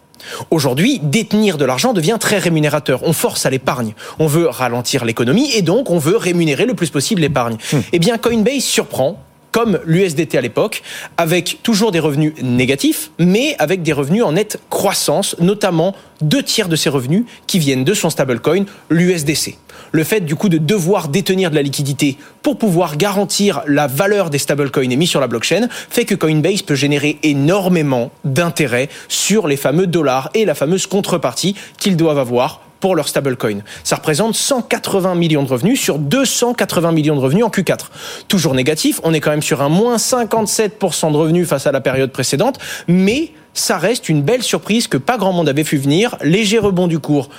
Aujourd'hui, 0.50 1.00
détenir 1.02 1.58
de 1.58 1.66
l'argent 1.66 1.94
devient 1.94 2.18
très 2.20 2.38
rémunérateur. 2.38 3.02
On 3.04 3.14
force 3.14 3.46
à 3.46 3.50
l'épargne. 3.50 3.94
On 4.20 4.28
veut 4.28 4.48
ralentir 4.48 5.06
l'économie 5.06 5.52
et 5.56 5.62
donc 5.62 5.90
on 5.90 5.98
veut 5.98 6.18
rémunérer 6.18 6.66
le 6.66 6.74
plus 6.74 6.90
possible 6.90 7.22
l'épargne. 7.22 7.58
Hmm. 7.72 7.80
Eh 7.92 8.00
bien, 8.00 8.18
Coinbase 8.18 8.64
surprend 8.64 9.20
comme 9.52 9.80
l'USDT 9.86 10.38
à 10.38 10.42
l'époque, 10.42 10.82
avec 11.18 11.60
toujours 11.64 11.92
des 11.92 12.00
revenus 12.00 12.34
négatifs, 12.42 13.12
mais 13.20 13.56
avec 13.60 13.84
des 13.84 13.94
revenus 13.94 14.24
en 14.24 14.34
nette 14.34 14.60
croissance, 14.70 15.36
notamment 15.40 15.96
deux 16.22 16.44
tiers 16.44 16.70
de 16.70 16.76
ces 16.76 16.90
revenus 16.90 17.24
qui 17.48 17.60
viennent 17.60 17.84
de 17.84 17.94
son 17.94 18.10
stablecoin, 18.10 18.66
l'USDC. 18.90 19.58
Le 19.92 20.04
fait 20.04 20.22
du 20.22 20.36
coup 20.36 20.50
de 20.50 20.58
devoir 20.58 21.10
détenir 21.10 21.50
de 21.50 21.56
la 21.56 21.62
liquidité 21.62 22.18
pour 22.44 22.58
pouvoir 22.58 22.98
garantir 22.98 23.62
la 23.68 23.88
valeur 23.88 24.30
des 24.30 24.38
stablecoins 24.38 24.90
émis 24.90 25.08
sur 25.08 25.20
la 25.20 25.28
blockchain 25.28 25.68
fait 25.90 26.06
que 26.06 26.16
Coinbase 26.16 26.62
peut 26.62 26.76
générer 26.76 27.18
énormément 27.24 28.12
d'intérêts 28.24 28.90
sur 29.10 29.48
les 29.48 29.58
fameux 29.58 29.88
dollars 29.88 30.30
et 30.34 30.46
la 30.46 30.56
fameuse 30.56 30.88
contrepartie 30.88 31.56
qu'ils 31.78 31.98
doivent 31.98 32.20
avoir 32.20 32.62
pour 32.82 32.96
leur 32.98 33.08
stablecoin. 33.08 33.60
Ça 33.86 33.96
représente 33.96 34.36
180 34.36 35.16
millions 35.16 35.44
de 35.44 35.48
revenus 35.48 35.80
sur 35.80 35.98
280 35.98 36.92
millions 36.92 37.16
de 37.16 37.22
revenus 37.22 37.46
en 37.46 37.50
Q4. 37.50 37.86
Toujours 38.28 38.54
négatif, 38.54 39.00
on 39.04 39.14
est 39.14 39.22
quand 39.22 39.32
même 39.32 39.42
sur 39.42 39.62
un 39.62 39.70
moins 39.70 39.96
57% 39.96 41.14
de 41.14 41.18
revenus 41.18 41.48
face 41.48 41.68
à 41.68 41.72
la 41.72 41.80
période 41.80 42.12
précédente, 42.12 42.58
mais 42.90 43.32
ça 43.54 43.78
reste 43.78 44.10
une 44.10 44.22
belle 44.22 44.44
surprise 44.44 44.88
que 44.88 44.98
pas 44.98 45.18
grand 45.18 45.34
monde 45.34 45.50
avait 45.50 45.64
vu 45.64 45.78
venir. 45.78 46.18
Léger 46.22 46.58
rebond 46.58 46.88
du 46.88 47.00
cours 47.00 47.30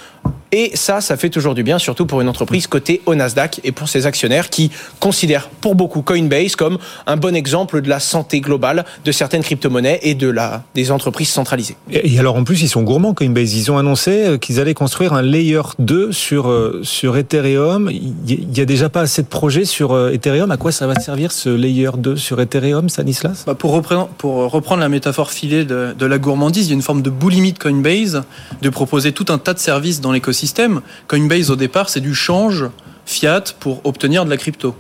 et 0.55 0.73
ça, 0.75 1.01
ça 1.01 1.17
fait 1.17 1.31
toujours 1.31 1.55
du 1.55 1.63
bien, 1.63 1.79
surtout 1.79 2.05
pour 2.05 2.21
une 2.21 2.29
entreprise 2.29 2.67
cotée 2.67 3.01
au 3.07 3.15
Nasdaq 3.15 3.63
et 3.65 3.73
pour 3.73 3.89
ses 3.89 4.05
actionnaires 4.05 4.51
qui 4.51 4.71
considèrent 5.01 5.49
pour 5.49 5.75
beaucoup 5.75 6.03
Coinbase 6.03 6.57
comme 6.57 6.77
un 7.07 7.17
bon 7.17 7.35
exemple 7.35 7.81
de 7.81 7.89
la 7.89 8.01
santé 8.01 8.43
globale 8.43 8.85
de 9.07 9.13
certaines 9.13 9.43
crypto-monnaies 9.43 10.01
et 10.03 10.15
de 10.15 10.29
la, 10.29 10.63
des 10.75 10.91
entreprises 10.91 11.31
centralisées. 11.31 11.77
Et 11.91 12.19
alors 12.19 12.37
en 12.37 12.45
plus, 12.45 12.61
ils 12.61 12.69
sont 12.69 12.83
gourmands 12.83 13.15
Coinbase. 13.15 13.55
Ils 13.55 13.73
ont 13.73 13.79
annoncé 13.79 14.11
euh, 14.11 14.37
qu'ils 14.37 14.61
allaient 14.61 14.75
construire 14.75 15.15
un 15.15 15.23
layer 15.23 15.63
2 15.79 16.13
sur, 16.13 16.51
euh, 16.51 16.81
sur 16.83 17.17
Ethereum. 17.17 17.91
Il 17.91 18.55
y 18.55 18.61
a 18.61 18.67
déjà 18.67 18.91
pas 18.91 19.01
assez 19.01 19.23
de 19.23 19.29
projets 19.29 19.65
sur 19.65 19.93
euh, 19.93 20.13
Ethereum. 20.13 20.51
À 20.51 20.59
quoi 20.59 20.71
ça 20.71 20.87
va 20.87 20.97
servir 20.97 21.33
ce 21.33 21.49
layer 21.49 21.93
2 21.97 22.17
sur 22.17 22.39
Ethereum, 22.43 22.91
Stanislas? 22.91 23.45
Bah 23.47 23.55
pour, 23.55 23.73
reprendre, 23.73 24.09
pour 24.19 24.51
reprendre 24.51 24.83
la 24.83 24.91
métaphore 24.91 25.31
filée 25.31 25.65
de, 25.65 25.95
de 25.99 26.07
la 26.07 26.19
gourmandise, 26.19 26.67
il 26.67 26.69
y 26.69 26.73
a 26.73 26.75
une 26.75 26.83
forme 26.83 27.01
de 27.01 27.09
boulimie 27.09 27.55
de 27.55 27.59
Coinbase 27.59 28.23
de 28.61 28.69
proposer 28.69 29.13
tout 29.13 29.27
un 29.31 29.39
tas 29.39 29.55
de 29.55 29.59
services 29.59 30.03
dans 30.03 30.12
l'écosystème 30.13 30.43
système. 30.43 30.83
Coinbase, 31.09 31.51
au 31.51 31.57
départ, 31.57 31.89
c'est 31.89 32.01
du 32.01 32.15
change 32.15 32.67
fiat 33.07 33.45
pour 33.61 33.81
obtenir 33.85 34.25
de 34.25 34.31
la 34.31 34.37
crypto. 34.37 34.75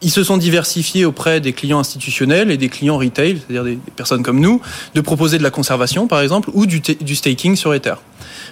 Ils 0.00 0.10
se 0.10 0.24
sont 0.24 0.36
diversifiés 0.36 1.04
auprès 1.04 1.40
des 1.40 1.52
clients 1.52 1.78
institutionnels 1.78 2.50
et 2.50 2.56
des 2.56 2.68
clients 2.68 2.98
retail, 2.98 3.38
c'est-à-dire 3.38 3.64
des 3.64 3.78
personnes 3.94 4.22
comme 4.22 4.40
nous, 4.40 4.60
de 4.94 5.00
proposer 5.00 5.38
de 5.38 5.42
la 5.44 5.50
conservation, 5.50 6.08
par 6.08 6.20
exemple, 6.20 6.50
ou 6.54 6.66
du, 6.66 6.80
du 6.80 7.14
staking 7.14 7.54
sur 7.54 7.72
Ether. 7.72 7.94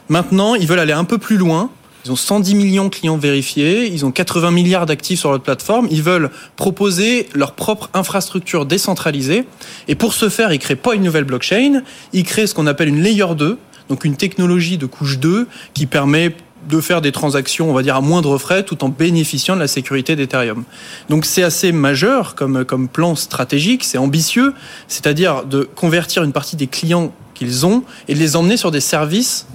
Maintenant, 0.09 0.55
ils 0.55 0.67
veulent 0.67 0.79
aller 0.79 0.93
un 0.93 1.05
peu 1.05 1.19
plus 1.19 1.37
loin. 1.37 1.71
Ils 2.05 2.13
ont 2.13 2.17
110 2.17 2.55
millions 2.55 2.85
de 2.85 2.89
clients 2.89 3.19
vérifiés, 3.19 3.87
ils 3.93 4.07
ont 4.07 4.11
80 4.11 4.53
milliards 4.53 4.87
d'actifs 4.87 5.21
sur 5.21 5.31
leur 5.31 5.41
plateforme, 5.41 5.87
ils 5.91 6.03
veulent 6.03 6.31
proposer 6.57 7.29
leur 7.35 7.53
propre 7.53 7.91
infrastructure 7.93 8.65
décentralisée. 8.65 9.45
Et 9.87 9.95
pour 9.95 10.15
ce 10.15 10.31
faire, 10.31 10.53
ils 10.53 10.59
créent 10.59 10.77
pas 10.77 10.95
une 10.95 11.03
nouvelle 11.03 11.25
blockchain, 11.25 11.83
ils 12.15 12.25
créent 12.25 12.47
ce 12.47 12.55
qu'on 12.55 12.67
appelle 12.67 12.89
une 12.89 13.03
layer 13.03 13.35
2, 13.37 13.59
donc 13.91 14.05
une 14.05 14.17
technologie 14.17 14.79
de 14.79 14.87
couche 14.87 15.19
2 15.19 15.49
qui 15.75 15.87
permet 15.87 16.35
de 16.69 16.81
faire 16.81 17.01
des 17.01 17.11
transactions, 17.11 17.69
on 17.69 17.75
va 17.75 17.83
dire, 17.83 17.97
à 17.97 18.01
moindre 18.01 18.39
frais, 18.39 18.63
tout 18.63 18.85
en 18.85 18.89
bénéficiant 18.89 19.57
de 19.57 19.61
la 19.61 19.67
sécurité 19.67 20.15
d'Ethereum. 20.15 20.65
Donc 21.09 21.25
c'est 21.25 21.43
assez 21.43 21.73
majeur 21.73 22.37
comme, 22.37 22.65
comme 22.65 22.89
plan 22.89 23.17
stratégique, 23.17 23.83
c'est 23.83 23.99
ambitieux, 23.99 24.55
c'est-à-dire 24.87 25.45
de 25.45 25.69
convertir 25.75 26.23
une 26.23 26.33
partie 26.33 26.57
des 26.57 26.69
clients 26.69 27.13
qu'ils 27.35 27.67
ont 27.67 27.83
et 28.07 28.15
de 28.15 28.19
les 28.21 28.37
emmener 28.37 28.57
sur 28.57 28.71
des 28.71 28.81
services 28.81 29.47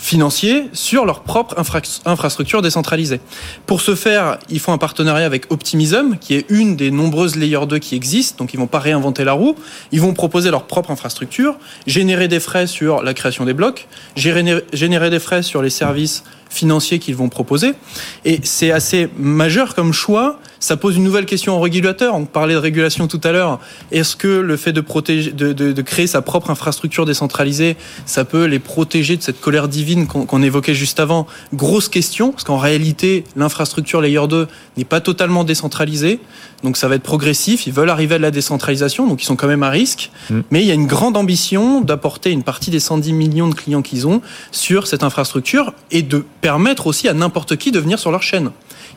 financiers 0.00 0.70
sur 0.72 1.04
leur 1.04 1.20
propre 1.20 1.54
infrastructure 2.06 2.62
décentralisée. 2.62 3.20
Pour 3.66 3.82
ce 3.82 3.94
faire, 3.94 4.38
ils 4.48 4.58
font 4.58 4.72
un 4.72 4.78
partenariat 4.78 5.26
avec 5.26 5.52
Optimism, 5.52 6.16
qui 6.18 6.34
est 6.34 6.46
une 6.48 6.74
des 6.74 6.90
nombreuses 6.90 7.36
layers 7.36 7.66
2 7.66 7.78
qui 7.78 7.94
existent, 7.94 8.36
donc 8.38 8.54
ils 8.54 8.58
vont 8.58 8.66
pas 8.66 8.78
réinventer 8.78 9.24
la 9.24 9.32
roue, 9.32 9.56
ils 9.92 10.00
vont 10.00 10.14
proposer 10.14 10.50
leur 10.50 10.64
propre 10.64 10.90
infrastructure, 10.90 11.56
générer 11.86 12.28
des 12.28 12.40
frais 12.40 12.66
sur 12.66 13.02
la 13.02 13.12
création 13.12 13.44
des 13.44 13.52
blocs, 13.52 13.88
générer 14.16 15.10
des 15.10 15.20
frais 15.20 15.42
sur 15.42 15.60
les 15.60 15.70
services 15.70 16.24
financiers 16.50 16.98
qu'ils 16.98 17.14
vont 17.14 17.28
proposer. 17.28 17.72
Et 18.24 18.40
c'est 18.42 18.72
assez 18.72 19.08
majeur 19.16 19.74
comme 19.74 19.92
choix. 19.92 20.38
Ça 20.58 20.76
pose 20.76 20.96
une 20.96 21.04
nouvelle 21.04 21.24
question 21.24 21.56
aux 21.56 21.60
régulateurs. 21.60 22.14
On 22.14 22.26
parlait 22.26 22.54
de 22.54 22.58
régulation 22.58 23.08
tout 23.08 23.20
à 23.24 23.32
l'heure. 23.32 23.60
Est-ce 23.92 24.16
que 24.16 24.28
le 24.28 24.56
fait 24.56 24.72
de, 24.72 25.82
créer 25.82 26.06
sa 26.06 26.20
propre 26.20 26.50
infrastructure 26.50 27.06
décentralisée, 27.06 27.76
ça 28.04 28.24
peut 28.24 28.44
les 28.44 28.58
protéger 28.58 29.16
de 29.16 29.22
cette 29.22 29.40
colère 29.40 29.68
divine 29.68 29.89
qu'on 30.06 30.42
évoquait 30.42 30.74
juste 30.74 31.00
avant 31.00 31.26
Grosse 31.54 31.88
question, 31.88 32.30
parce 32.32 32.44
qu'en 32.44 32.58
réalité, 32.58 33.24
l'infrastructure 33.36 34.00
Layer 34.00 34.26
2 34.28 34.48
n'est 34.76 34.84
pas 34.84 35.00
totalement 35.00 35.44
décentralisée. 35.44 36.20
Donc 36.62 36.76
ça 36.76 36.88
va 36.88 36.96
être 36.96 37.02
progressif. 37.02 37.66
Ils 37.66 37.72
veulent 37.72 37.90
arriver 37.90 38.16
à 38.16 38.18
la 38.18 38.30
décentralisation, 38.30 39.06
donc 39.06 39.22
ils 39.22 39.26
sont 39.26 39.36
quand 39.36 39.46
même 39.48 39.62
à 39.62 39.70
risque. 39.70 40.10
Mm. 40.30 40.40
Mais 40.50 40.62
il 40.62 40.66
y 40.66 40.70
a 40.70 40.74
une 40.74 40.86
grande 40.86 41.16
ambition 41.16 41.80
d'apporter 41.80 42.30
une 42.30 42.42
partie 42.42 42.70
des 42.70 42.80
110 42.80 43.12
millions 43.12 43.48
de 43.48 43.54
clients 43.54 43.82
qu'ils 43.82 44.06
ont 44.06 44.20
sur 44.52 44.86
cette 44.86 45.02
infrastructure 45.02 45.72
et 45.90 46.02
de 46.02 46.24
permettre 46.40 46.86
aussi 46.86 47.08
à 47.08 47.14
n'importe 47.14 47.56
qui 47.56 47.72
de 47.72 47.80
venir 47.80 47.98
sur 47.98 48.10
leur 48.10 48.22
chaîne. 48.22 48.50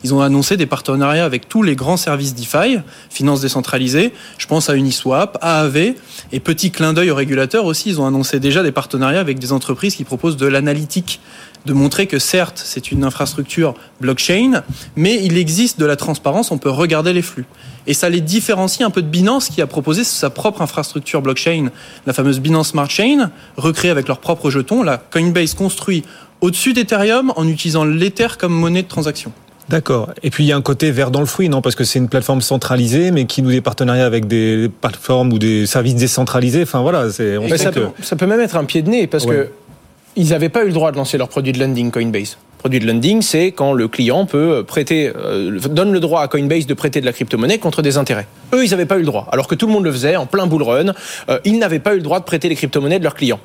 Ils 0.04 0.12
ont 0.12 0.20
annoncé 0.20 0.58
des 0.58 0.66
partenariats 0.66 1.24
avec 1.24 1.48
tous 1.48 1.62
les 1.62 1.74
grands 1.74 1.96
services 1.96 2.34
DeFi, 2.34 2.78
finances 3.08 3.40
décentralisées. 3.40 4.12
Je 4.36 4.46
pense 4.46 4.68
à 4.68 4.76
Uniswap, 4.76 5.38
AAV 5.40 5.94
et 6.30 6.40
petit 6.40 6.70
clin 6.70 6.92
d'œil 6.92 7.10
aux 7.10 7.14
régulateurs 7.14 7.64
aussi. 7.64 7.88
Ils 7.88 8.00
ont 8.02 8.06
annoncé 8.06 8.38
déjà 8.38 8.62
des 8.62 8.70
partenariats 8.70 9.20
avec 9.20 9.38
des 9.38 9.50
entreprises 9.50 9.96
qui 9.96 10.04
proposent 10.04 10.36
de 10.36 10.46
l'analytique 10.46 11.20
de 11.64 11.72
montrer 11.72 12.06
que 12.06 12.18
certes, 12.18 12.60
c'est 12.62 12.92
une 12.92 13.04
infrastructure 13.04 13.72
blockchain, 13.98 14.62
mais 14.96 15.24
il 15.24 15.38
existe 15.38 15.80
de 15.80 15.86
la 15.86 15.96
transparence, 15.96 16.50
on 16.50 16.58
peut 16.58 16.68
regarder 16.68 17.14
les 17.14 17.22
flux. 17.22 17.46
Et 17.86 17.94
ça 17.94 18.10
les 18.10 18.20
différencie 18.20 18.86
un 18.86 18.90
peu 18.90 19.00
de 19.00 19.08
Binance 19.08 19.48
qui 19.48 19.62
a 19.62 19.66
proposé 19.66 20.04
sa 20.04 20.28
propre 20.28 20.60
infrastructure 20.60 21.22
blockchain, 21.22 21.70
la 22.04 22.12
fameuse 22.12 22.40
Binance 22.40 22.68
Smart 22.68 22.90
Chain, 22.90 23.30
recréée 23.56 23.90
avec 23.90 24.08
leurs 24.08 24.20
propres 24.20 24.50
jetons. 24.50 24.82
La 24.82 24.98
Coinbase 24.98 25.54
construit 25.54 26.04
au-dessus 26.42 26.74
d'Ethereum 26.74 27.32
en 27.36 27.48
utilisant 27.48 27.86
l'Ether 27.86 28.28
comme 28.38 28.52
monnaie 28.52 28.82
de 28.82 28.88
transaction. 28.88 29.32
D'accord. 29.68 30.10
Et 30.22 30.30
puis 30.30 30.44
il 30.44 30.46
y 30.48 30.52
a 30.52 30.56
un 30.56 30.62
côté 30.62 30.90
vert 30.90 31.10
dans 31.10 31.20
le 31.20 31.26
fruit, 31.26 31.48
non? 31.48 31.62
Parce 31.62 31.74
que 31.74 31.84
c'est 31.84 31.98
une 31.98 32.08
plateforme 32.08 32.40
centralisée, 32.40 33.10
mais 33.10 33.24
qui 33.24 33.42
nous 33.42 33.50
des 33.50 33.60
partenariats 33.60 34.06
avec 34.06 34.26
des 34.26 34.70
plateformes 34.80 35.32
ou 35.32 35.38
des 35.38 35.66
services 35.66 35.94
décentralisés. 35.94 36.62
Enfin 36.62 36.82
voilà, 36.82 37.10
c'est. 37.10 37.36
ça, 37.56 37.72
peut, 37.72 37.86
ça, 38.02 38.16
peut, 38.16 38.26
même 38.26 38.40
être 38.40 38.56
un 38.56 38.64
pied 38.64 38.82
de 38.82 38.90
nez, 38.90 39.06
parce 39.06 39.26
que 39.26 39.48
Ils 40.16 40.28
n'avaient 40.30 40.48
pas 40.48 40.64
eu 40.64 40.68
le 40.68 40.72
droit 40.72 40.92
de 40.92 40.96
lancer 40.96 41.18
leur 41.18 41.28
produit 41.28 41.52
de 41.52 41.58
lending 41.58 41.90
Coinbase. 41.90 42.36
Produit 42.58 42.80
de 42.80 42.86
lending, 42.86 43.20
c'est 43.20 43.52
quand 43.52 43.74
le 43.74 43.88
client 43.88 44.24
peut 44.24 44.64
prêter, 44.66 45.12
euh, 45.14 45.58
donne 45.68 45.92
le 45.92 46.00
droit 46.00 46.22
à 46.22 46.28
Coinbase 46.28 46.66
de 46.66 46.72
prêter 46.72 47.00
de 47.00 47.06
la 47.06 47.12
crypto-monnaie 47.12 47.58
contre 47.58 47.82
des 47.82 47.98
intérêts. 47.98 48.26
Eux, 48.54 48.64
ils 48.64 48.70
n'avaient 48.70 48.86
pas 48.86 48.96
eu 48.96 49.00
le 49.00 49.06
droit, 49.06 49.28
alors 49.32 49.48
que 49.48 49.54
tout 49.54 49.66
le 49.66 49.72
monde 49.72 49.84
le 49.84 49.92
faisait 49.92 50.16
en 50.16 50.24
plein 50.24 50.46
bull 50.46 50.62
run. 50.62 50.94
Euh, 51.28 51.38
ils 51.44 51.58
n'avaient 51.58 51.78
pas 51.78 51.92
eu 51.92 51.98
le 51.98 52.02
droit 52.02 52.20
de 52.20 52.24
prêter 52.24 52.48
les 52.48 52.54
crypto-monnaies 52.54 52.98
de 52.98 53.04
leurs 53.04 53.14
clients 53.14 53.40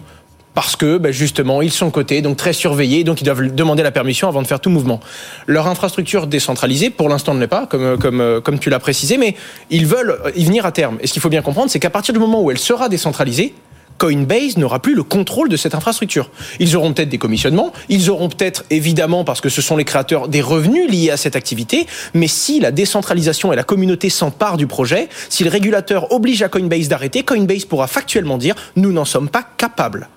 parce 0.59 0.75
que 0.75 0.97
ben, 0.97 1.13
justement 1.13 1.61
ils 1.61 1.71
sont 1.71 1.89
cotés, 1.89 2.21
donc 2.21 2.35
très 2.35 2.51
surveillés, 2.51 3.05
donc 3.05 3.21
ils 3.21 3.23
doivent 3.23 3.55
demander 3.55 3.81
la 3.81 3.91
permission 3.91 4.27
avant 4.27 4.41
de 4.41 4.47
faire 4.47 4.59
tout 4.59 4.69
mouvement. 4.69 4.99
Leur 5.47 5.67
infrastructure 5.67 6.27
décentralisée, 6.27 6.89
pour 6.89 7.07
l'instant 7.07 7.33
ne 7.33 7.39
l'est 7.39 7.47
pas, 7.47 7.65
comme, 7.65 7.97
comme, 7.97 8.41
comme 8.43 8.59
tu 8.59 8.69
l'as 8.69 8.79
précisé, 8.79 9.17
mais 9.17 9.37
ils 9.69 9.85
veulent 9.85 10.19
y 10.35 10.43
venir 10.43 10.65
à 10.65 10.73
terme. 10.73 10.97
Et 10.99 11.07
ce 11.07 11.13
qu'il 11.13 11.21
faut 11.21 11.29
bien 11.29 11.41
comprendre, 11.41 11.71
c'est 11.71 11.79
qu'à 11.79 11.89
partir 11.89 12.13
du 12.13 12.19
moment 12.19 12.41
où 12.41 12.51
elle 12.51 12.57
sera 12.57 12.89
décentralisée, 12.89 13.53
Coinbase 13.97 14.57
n'aura 14.57 14.81
plus 14.81 14.95
le 14.95 15.03
contrôle 15.03 15.47
de 15.47 15.55
cette 15.55 15.75
infrastructure. 15.75 16.29
Ils 16.59 16.75
auront 16.75 16.91
peut-être 16.91 17.07
des 17.07 17.17
commissionnements, 17.17 17.71
ils 17.87 18.09
auront 18.09 18.27
peut-être 18.27 18.65
évidemment, 18.69 19.23
parce 19.23 19.39
que 19.39 19.47
ce 19.47 19.61
sont 19.61 19.77
les 19.77 19.85
créateurs, 19.85 20.27
des 20.27 20.41
revenus 20.41 20.91
liés 20.91 21.09
à 21.09 21.15
cette 21.15 21.37
activité, 21.37 21.87
mais 22.13 22.27
si 22.27 22.59
la 22.59 22.71
décentralisation 22.71 23.53
et 23.53 23.55
la 23.55 23.63
communauté 23.63 24.09
s'emparent 24.09 24.57
du 24.57 24.67
projet, 24.67 25.07
si 25.29 25.45
le 25.45 25.49
régulateur 25.49 26.11
oblige 26.11 26.43
à 26.43 26.49
Coinbase 26.49 26.89
d'arrêter, 26.89 27.23
Coinbase 27.23 27.63
pourra 27.63 27.87
factuellement 27.87 28.37
dire 28.37 28.55
nous 28.75 28.91
n'en 28.91 29.05
sommes 29.05 29.29
pas 29.29 29.45
capables. 29.55 30.09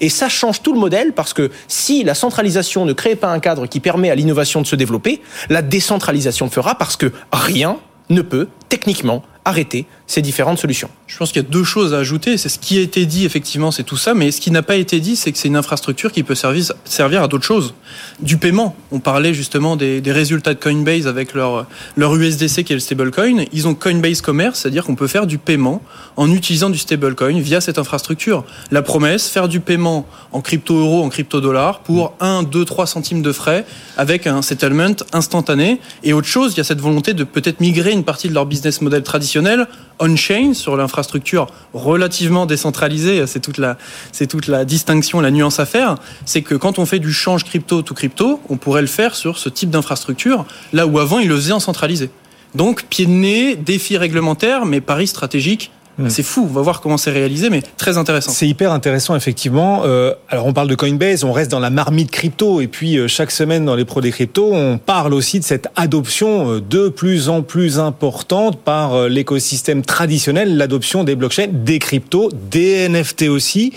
Et 0.00 0.08
ça 0.08 0.28
change 0.28 0.62
tout 0.62 0.72
le 0.72 0.80
modèle 0.80 1.12
parce 1.12 1.32
que 1.32 1.50
si 1.68 2.04
la 2.04 2.14
centralisation 2.14 2.84
ne 2.84 2.92
crée 2.92 3.16
pas 3.16 3.28
un 3.28 3.40
cadre 3.40 3.66
qui 3.66 3.80
permet 3.80 4.10
à 4.10 4.14
l'innovation 4.14 4.62
de 4.62 4.66
se 4.66 4.76
développer, 4.76 5.20
la 5.48 5.62
décentralisation 5.62 6.46
le 6.46 6.50
fera 6.50 6.76
parce 6.76 6.96
que 6.96 7.12
rien 7.32 7.78
ne 8.08 8.22
peut 8.22 8.48
techniquement 8.68 9.22
arrêter 9.44 9.86
ces 10.10 10.22
différentes 10.22 10.58
solutions. 10.58 10.90
Je 11.06 11.16
pense 11.16 11.30
qu'il 11.30 11.40
y 11.40 11.44
a 11.44 11.48
deux 11.48 11.62
choses 11.62 11.94
à 11.94 11.98
ajouter. 11.98 12.36
C'est 12.36 12.48
ce 12.48 12.58
qui 12.58 12.78
a 12.78 12.80
été 12.80 13.06
dit, 13.06 13.24
effectivement, 13.24 13.70
c'est 13.70 13.84
tout 13.84 13.96
ça. 13.96 14.12
Mais 14.12 14.32
ce 14.32 14.40
qui 14.40 14.50
n'a 14.50 14.62
pas 14.62 14.74
été 14.74 14.98
dit, 14.98 15.14
c'est 15.14 15.30
que 15.30 15.38
c'est 15.38 15.46
une 15.46 15.54
infrastructure 15.54 16.10
qui 16.10 16.24
peut 16.24 16.34
servir, 16.34 17.22
à 17.22 17.28
d'autres 17.28 17.44
choses. 17.44 17.74
Du 18.18 18.36
paiement. 18.36 18.74
On 18.90 18.98
parlait 18.98 19.32
justement 19.32 19.76
des, 19.76 20.00
des, 20.00 20.10
résultats 20.10 20.52
de 20.54 20.58
Coinbase 20.58 21.06
avec 21.06 21.32
leur, 21.32 21.64
leur 21.96 22.16
USDC 22.16 22.64
qui 22.64 22.72
est 22.72 22.76
le 22.76 22.80
stablecoin. 22.80 23.44
Ils 23.52 23.68
ont 23.68 23.74
Coinbase 23.76 24.20
Commerce, 24.20 24.58
c'est-à-dire 24.58 24.82
qu'on 24.82 24.96
peut 24.96 25.06
faire 25.06 25.28
du 25.28 25.38
paiement 25.38 25.80
en 26.16 26.28
utilisant 26.32 26.70
du 26.70 26.78
stablecoin 26.78 27.38
via 27.38 27.60
cette 27.60 27.78
infrastructure. 27.78 28.44
La 28.72 28.82
promesse, 28.82 29.28
faire 29.28 29.46
du 29.46 29.60
paiement 29.60 30.06
en 30.32 30.40
crypto-euro, 30.40 31.04
en 31.04 31.08
crypto-dollar 31.08 31.80
pour 31.80 32.14
1, 32.18 32.42
2, 32.42 32.64
3 32.64 32.86
centimes 32.88 33.22
de 33.22 33.30
frais 33.30 33.64
avec 33.96 34.26
un 34.26 34.42
settlement 34.42 34.96
instantané. 35.12 35.80
Et 36.02 36.12
autre 36.12 36.26
chose, 36.26 36.54
il 36.54 36.58
y 36.58 36.60
a 36.60 36.64
cette 36.64 36.80
volonté 36.80 37.14
de 37.14 37.22
peut-être 37.22 37.60
migrer 37.60 37.92
une 37.92 38.02
partie 38.02 38.28
de 38.28 38.34
leur 38.34 38.46
business 38.46 38.80
model 38.80 39.04
traditionnel 39.04 39.68
on-chain 40.00 40.54
sur 40.54 40.76
l'infrastructure 40.76 41.46
relativement 41.72 42.46
décentralisée. 42.46 43.26
C'est 43.26 43.40
toute 43.40 43.58
la, 43.58 43.76
c'est 44.12 44.26
toute 44.26 44.48
la 44.48 44.64
distinction, 44.64 45.20
la 45.20 45.30
nuance 45.30 45.60
à 45.60 45.66
faire. 45.66 45.96
C'est 46.24 46.42
que 46.42 46.54
quand 46.54 46.78
on 46.78 46.86
fait 46.86 46.98
du 46.98 47.12
change 47.12 47.44
crypto 47.44 47.82
to 47.82 47.94
crypto, 47.94 48.40
on 48.48 48.56
pourrait 48.56 48.80
le 48.80 48.86
faire 48.88 49.14
sur 49.14 49.38
ce 49.38 49.48
type 49.48 49.70
d'infrastructure, 49.70 50.44
là 50.72 50.86
où 50.86 50.98
avant 50.98 51.18
il 51.18 51.28
le 51.28 51.36
faisait 51.36 51.52
en 51.52 51.60
centralisé. 51.60 52.10
Donc, 52.54 52.84
pied 52.86 53.06
de 53.06 53.12
nez, 53.12 53.54
défi 53.54 53.96
réglementaire, 53.96 54.66
mais 54.66 54.80
pari 54.80 55.06
stratégique 55.06 55.70
C'est 56.08 56.22
fou, 56.22 56.46
on 56.48 56.52
va 56.52 56.62
voir 56.62 56.80
comment 56.80 56.96
c'est 56.96 57.10
réalisé, 57.10 57.50
mais 57.50 57.62
très 57.76 57.98
intéressant. 57.98 58.30
C'est 58.30 58.48
hyper 58.48 58.72
intéressant, 58.72 59.16
effectivement. 59.16 59.82
Euh, 59.84 60.14
alors, 60.28 60.46
on 60.46 60.52
parle 60.52 60.68
de 60.68 60.74
Coinbase, 60.74 61.24
on 61.24 61.32
reste 61.32 61.50
dans 61.50 61.60
la 61.60 61.70
marmite 61.70 62.10
crypto, 62.10 62.60
et 62.60 62.66
puis 62.66 62.96
euh, 62.96 63.08
chaque 63.08 63.30
semaine 63.30 63.64
dans 63.64 63.74
les 63.74 63.84
pros 63.84 64.00
des 64.00 64.10
cryptos, 64.10 64.52
on 64.52 64.78
parle 64.78 65.12
aussi 65.14 65.40
de 65.40 65.44
cette 65.44 65.68
adoption 65.76 66.52
euh, 66.52 66.60
de 66.60 66.88
plus 66.88 67.28
en 67.28 67.42
plus 67.42 67.78
importante 67.78 68.58
par 68.58 69.08
l'écosystème 69.08 69.82
traditionnel, 69.82 70.56
l'adoption 70.56 71.04
des 71.04 71.16
blockchains, 71.16 71.48
des 71.52 71.78
cryptos, 71.78 72.30
des 72.50 72.88
NFT 72.88 73.24
aussi. 73.28 73.72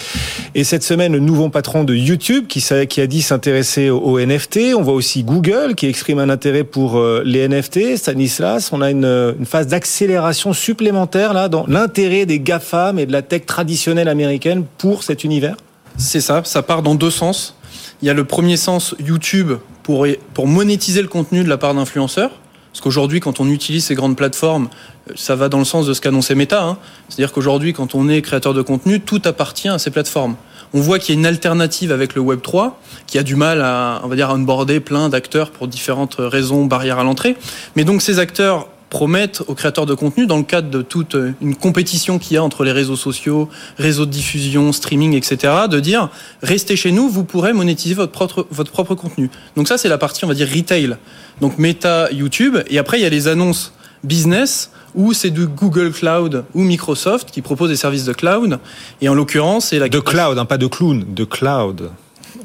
Et 0.56 0.64
cette 0.64 0.84
semaine, 0.84 1.14
le 1.14 1.20
nouveau 1.20 1.50
patron 1.50 1.84
de 1.84 1.96
YouTube 1.96 2.46
qui, 2.48 2.64
qui 2.90 3.02
a 3.02 3.08
dit 3.08 3.22
s'intéresser 3.22 3.90
aux, 3.90 4.20
NFT. 4.20 4.76
On 4.78 4.84
voit 4.84 4.94
aussi 4.94 5.24
Google 5.24 5.74
qui 5.76 5.88
exprime 5.88 6.20
un 6.20 6.30
intérêt 6.30 6.64
pour 6.64 7.02
les 7.26 7.48
NFT. 7.48 7.98
Stanislas, 7.98 8.72
on 8.72 8.82
a 8.82 8.92
une, 8.92 9.06
une 9.40 9.46
phase 9.46 9.68
d'accélération 9.68 10.54
supplémentaire 10.54 11.34
là 11.34 11.50
dans 11.50 11.66
l'intérêt 11.68 12.13
des 12.26 12.40
GAFAM 12.40 13.00
et 13.00 13.06
de 13.06 13.12
la 13.12 13.22
tech 13.22 13.46
traditionnelle 13.46 14.08
américaine 14.08 14.66
pour 14.78 15.04
cet 15.04 15.24
univers? 15.24 15.56
C'est 15.98 16.22
ça, 16.22 16.42
ça 16.44 16.64
part 16.64 16.82
dans 16.82 16.96
deux 16.96 17.12
sens. 17.12 17.56
Il 18.02 18.08
y 18.08 18.10
a 18.10 18.14
le 18.14 18.24
premier 18.24 18.58
sens 18.58 18.96
YouTube 19.00 19.54
pour, 19.84 20.08
pour 20.34 20.48
monétiser 20.48 21.02
le 21.02 21.08
contenu 21.08 21.44
de 21.44 21.50
la 21.50 21.58
part 21.58 21.74
d'influenceurs. 21.74 22.32
Parce 22.72 22.82
qu'aujourd'hui, 22.82 23.20
quand 23.20 23.40
on 23.40 23.50
utilise 23.50 23.86
ces 23.86 23.94
grandes 23.94 24.18
plateformes, 24.18 24.68
euh, 25.10 25.14
ça 25.16 25.36
va 25.36 25.48
dans 25.48 25.60
le 25.60 25.66
sens 25.66 25.86
de 25.86 25.94
ce 25.94 26.02
qu'annonçait 26.02 26.34
Meta. 26.34 26.64
Hein. 26.64 26.78
C'est-à-dire 27.08 27.32
qu'aujourd'hui, 27.32 27.72
quand 27.72 27.94
on 27.94 28.10
est 28.10 28.22
créateur 28.24 28.56
de 28.56 28.64
contenu, 28.64 29.00
tout 29.00 29.22
appartient 29.26 29.70
à 29.70 29.78
ces 29.78 29.92
plateformes. 29.92 30.36
On 30.74 30.82
voit 30.82 30.98
qu'il 30.98 31.14
y 31.14 31.18
a 31.18 31.20
une 31.20 31.28
alternative 31.28 31.92
avec 31.92 32.16
le 32.16 32.22
Web 32.22 32.42
3, 32.42 32.82
qui 33.06 33.20
a 33.20 33.24
du 33.24 33.36
mal 33.36 33.62
à, 33.62 34.02
on 34.04 34.08
va 34.08 34.16
dire, 34.16 34.32
à 34.32 34.34
onboarder 34.34 34.80
plein 34.80 35.08
d'acteurs 35.10 35.52
pour 35.52 35.68
différentes 35.68 36.16
raisons, 36.18 36.66
barrières 36.66 36.98
à 36.98 37.04
l'entrée. 37.04 37.38
Mais 37.76 37.84
donc 37.84 38.02
ces 38.02 38.18
acteurs 38.18 38.68
promettent 38.94 39.42
aux 39.48 39.56
créateurs 39.56 39.88
de 39.88 39.96
contenu, 39.96 40.28
dans 40.28 40.38
le 40.38 40.44
cadre 40.44 40.70
de 40.70 40.84
toute 40.84 41.18
une 41.42 41.56
compétition 41.56 42.20
qu'il 42.20 42.36
y 42.36 42.38
a 42.38 42.44
entre 42.44 42.64
les 42.64 42.72
réseaux 42.72 42.96
sociaux, 42.96 43.50
réseaux 43.80 44.06
de 44.06 44.12
diffusion, 44.12 44.72
streaming, 44.72 45.16
etc., 45.16 45.52
de 45.68 45.80
dire 45.80 46.10
restez 46.44 46.76
chez 46.76 46.92
nous, 46.92 47.10
vous 47.10 47.24
pourrez 47.24 47.54
monétiser 47.54 47.96
votre 47.96 48.12
propre, 48.12 48.46
votre 48.52 48.72
propre 48.72 48.94
contenu. 48.94 49.32
Donc 49.58 49.68
ça, 49.68 49.80
c'est 49.80 49.90
la 49.90 49.98
partie, 49.98 50.24
on 50.26 50.28
va 50.28 50.36
dire, 50.36 50.48
retail. 50.48 50.96
Donc 51.42 51.58
Meta, 51.58 52.12
YouTube. 52.12 52.60
Et 52.70 52.78
après, 52.78 53.00
il 53.00 53.02
y 53.02 53.06
a 53.06 53.10
les 53.10 53.28
annonces 53.28 53.74
business 54.04 54.70
où 54.94 55.12
c'est 55.14 55.32
du 55.32 55.48
Google 55.48 55.92
Cloud 55.92 56.46
ou 56.54 56.62
Microsoft 56.62 57.32
qui 57.32 57.42
propose 57.42 57.70
des 57.70 57.76
services 57.76 58.06
de 58.06 58.14
cloud. 58.14 58.60
Et 59.02 59.10
en 59.10 59.16
l'occurrence, 59.16 59.70
c'est 59.70 59.80
la... 59.80 59.90
De 59.90 60.00
cloud, 60.00 60.38
hein, 60.38 60.46
pas 60.46 60.60
de 60.60 60.68
clown, 60.68 61.04
de 61.08 61.24
cloud. 61.24 61.90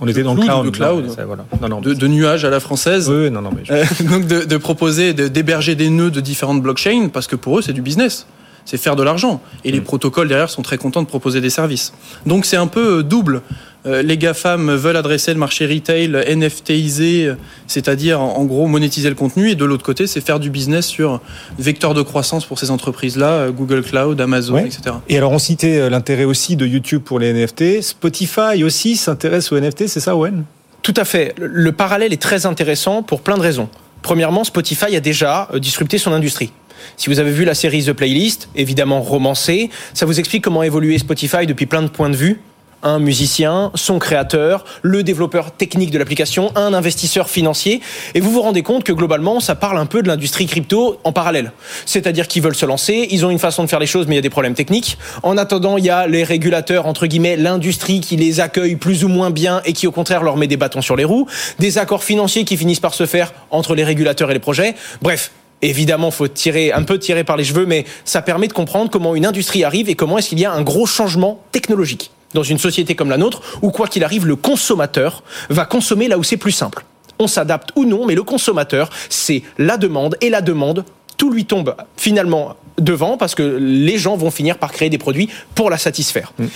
On 0.01 0.09
était 0.09 0.23
dans 0.23 0.35
le 0.35 0.43
cloud. 0.43 0.67
De, 0.67 0.71
cloud. 0.71 1.07
voilà. 1.27 1.45
non, 1.61 1.69
non, 1.69 1.81
de, 1.81 1.95
de, 1.95 2.07
nuages 2.07 2.45
à 2.45 2.51
la 2.51 2.61
française. 2.61 3.09
Oui, 3.11 3.31
non, 3.31 3.43
non, 3.43 3.51
mais 3.55 3.63
je... 3.65 4.05
donc 4.09 4.27
de, 4.27 4.45
de 4.45 4.57
proposer, 4.57 5.13
d'héberger 5.13 5.75
des 5.75 5.91
nœuds 5.91 6.11
de 6.11 6.21
différentes 6.21 6.63
blockchains, 6.63 7.09
parce 7.13 7.27
que 7.27 7.37
pour 7.37 7.59
eux, 7.59 7.63
c'est 7.63 7.73
du 7.73 7.83
business. 7.83 8.27
C'est 8.65 8.77
faire 8.77 8.97
de 8.97 9.03
l'argent. 9.03 9.41
Et 9.65 9.73
les 9.73 9.81
mm. 9.81 9.85
protocoles 9.85 10.29
derrière 10.29 10.51
sont 10.51 10.63
très 10.63 10.77
contents 10.77 11.03
de 11.03 11.07
proposer 11.07 11.41
des 11.41 11.49
services. 11.51 11.95
Donc 12.27 12.45
c'est 12.45 12.59
un 12.59 12.67
peu 12.67 12.99
euh, 12.99 13.03
double. 13.03 13.41
Euh, 13.89 14.03
les 14.03 14.19
GAFAM 14.19 14.71
veulent 14.75 14.97
adresser 14.97 15.33
le 15.33 15.39
marché 15.39 15.67
retail 15.67 16.11
NFTisé, 16.37 17.33
c'est-à-dire 17.67 18.21
en 18.21 18.45
gros 18.45 18.67
monétiser 18.67 19.09
le 19.09 19.15
contenu, 19.15 19.51
et 19.51 19.55
de 19.55 19.65
l'autre 19.65 19.85
côté, 19.85 20.07
c'est 20.07 20.21
faire 20.21 20.39
du 20.39 20.51
business 20.51 20.87
sur 20.87 21.21
vecteur 21.59 21.95
de 21.95 22.03
croissance 22.03 22.45
pour 22.45 22.59
ces 22.59 22.71
entreprises-là, 22.71 23.31
euh, 23.31 23.51
Google 23.51 23.83
Cloud, 23.83 24.21
Amazon, 24.21 24.59
etc. 24.59 24.97
Et 25.09 25.17
alors 25.17 25.33
on 25.33 25.39
citait 25.39 25.89
l'intérêt 25.89 26.25
aussi 26.25 26.57
de 26.57 26.67
YouTube 26.67 27.03
pour 27.03 27.19
les 27.19 27.33
NFT, 27.33 27.83
Spotify 27.83 28.63
aussi 28.63 28.97
s'intéresse 28.97 29.51
aux 29.53 29.59
NFT, 29.59 29.87
c'est 29.87 30.01
ça 30.01 30.17
Owen? 30.17 30.45
Tout 30.83 30.95
à 30.97 31.05
fait. 31.05 31.35
Le 31.39 31.73
parallèle 31.73 32.13
est 32.13 32.23
très 32.23 32.47
intéressant 32.47 33.03
pour 33.03 33.21
plein 33.21 33.37
de 33.37 33.43
raisons. 33.43 33.69
Premièrement, 34.03 34.45
Spotify 34.45 34.97
a 34.97 35.01
déjà 35.01 35.49
disrupté 35.57 35.99
son 35.99 36.13
industrie. 36.13 36.53
Si 36.97 37.11
vous 37.11 37.19
avez 37.19 37.33
vu 37.33 37.45
la 37.45 37.55
série 37.55 37.85
The 37.85 37.93
Playlist, 37.93 38.49
évidemment 38.55 39.01
romancée, 39.01 39.71
ça 39.95 40.07
vous 40.07 40.19
explique 40.19 40.45
comment 40.45 40.63
évoluer 40.63 40.99
Spotify 40.99 41.47
depuis 41.47 41.67
plein 41.67 41.83
de 41.83 41.89
points 41.89 42.11
de 42.11 42.17
vue 42.17 42.41
un 42.83 42.99
musicien, 42.99 43.71
son 43.75 43.99
créateur, 43.99 44.65
le 44.83 45.03
développeur 45.03 45.51
technique 45.53 45.91
de 45.91 45.99
l'application, 45.99 46.53
un 46.55 46.75
investisseur 46.75 47.29
financier. 47.29 47.81
Et 48.15 48.21
vous 48.21 48.31
vous 48.31 48.43
rendez 48.43 48.63
compte 48.63 48.85
que 48.85 48.93
globalement, 48.93 49.41
ça 49.41 49.55
parle 49.55 49.79
un 49.79 49.87
peu 49.87 50.03
de 50.03 50.09
l'industrie 50.09 50.47
crypto 50.47 50.99
en 51.05 51.13
parallèle. 51.13 51.53
C'est-à-dire 51.87 52.29
qu'ils 52.29 52.43
veulent 52.43 52.55
se 52.55 52.67
lancer, 52.67 53.09
ils 53.11 53.27
ont 53.27 53.31
une 53.31 53.39
façon 53.39 53.65
de 53.65 53.69
faire 53.69 53.81
les 53.81 53.87
choses, 53.87 54.07
mais 54.07 54.15
il 54.15 54.19
y 54.19 54.21
a 54.21 54.23
des 54.23 54.31
problèmes 54.31 54.55
techniques. 54.55 54.99
En 55.23 55.37
attendant, 55.37 55.77
il 55.77 55.85
y 55.85 55.91
a 55.91 56.07
les 56.07 56.25
régulateurs, 56.25 56.87
entre 56.87 57.07
guillemets, 57.07 57.37
l'industrie 57.37 58.01
qui 58.01 58.17
les 58.17 58.41
accueille 58.41 58.77
plus 58.77 59.05
ou 59.05 59.09
moins 59.09 59.31
bien 59.31 59.61
et 59.65 59.73
qui 59.73 59.87
au 59.87 59.93
contraire 59.93 60.23
leur 60.23 60.37
met 60.37 60.47
des 60.47 60.57
bâtons 60.57 60.83
sur 60.83 60.97
les 60.97 61.05
roues. 61.05 61.27
Des 61.59 61.79
accords 61.79 62.05
financiers 62.05 62.45
qui 62.45 62.57
finissent 62.57 62.81
par 62.81 62.95
se 62.95 63.07
faire 63.07 63.33
entre 63.51 63.75
les 63.75 63.85
régulateurs 63.85 64.31
et 64.31 64.35
les 64.35 64.41
projets. 64.41 64.75
Bref, 65.03 65.33
Évidemment, 65.61 66.13
faut 66.13 66.29
tirer 66.29 66.71
un 66.71 66.85
peu 66.85 67.01
tirer 67.01 67.25
par 67.25 67.37
les 67.37 67.43
cheveux, 67.43 67.67
mais 67.67 67.85
ça 68.05 68.23
permet 68.23 68.47
de 68.47 68.53
comprendre 68.53 68.91
comment 68.91 69.17
une 69.17 69.27
industrie 69.27 69.65
arrive 69.65 69.89
et 69.91 69.97
comment 69.97 70.17
est-ce 70.17 70.29
qu'il 70.29 70.39
y 70.39 70.45
a 70.45 70.53
un 70.53 70.63
gros 70.63 70.87
changement 70.87 71.43
technologique 71.51 72.13
dans 72.35 72.43
une 72.43 72.59
société 72.59 72.95
comme 72.95 73.11
la 73.11 73.17
nôtre, 73.17 73.43
où 73.63 73.71
quoi 73.71 73.87
qu'il 73.87 74.05
arrive, 74.05 74.27
le 74.27 74.37
consommateur 74.37 75.23
va 75.49 75.65
consommer 75.65 76.09
là 76.09 76.19
où 76.19 76.23
c'est 76.23 76.37
plus 76.37 76.53
simple. 76.53 76.85
On 77.19 77.27
s'adapte 77.27 77.71
ou 77.75 77.85
non, 77.85 78.07
mais 78.07 78.15
le 78.15 78.23
consommateur, 78.23 78.91
c'est 79.09 79.43
la 79.59 79.77
demande 79.77 80.17
et 80.21 80.31
la 80.31 80.41
demande, 80.41 80.85
tout 81.17 81.31
lui 81.31 81.45
tombe 81.45 81.75
finalement 81.97 82.55
devant 82.79 83.17
parce 83.17 83.35
que 83.35 83.43
les 83.43 83.99
gens 83.99 84.17
vont 84.17 84.31
finir 84.31 84.59
par 84.59 84.73
créer 84.73 84.89
des 84.89 84.99
produits 84.99 85.29
pour 85.55 85.69
la 85.69 85.79
satisfaire. 85.79 86.33
Mm. 86.39 86.47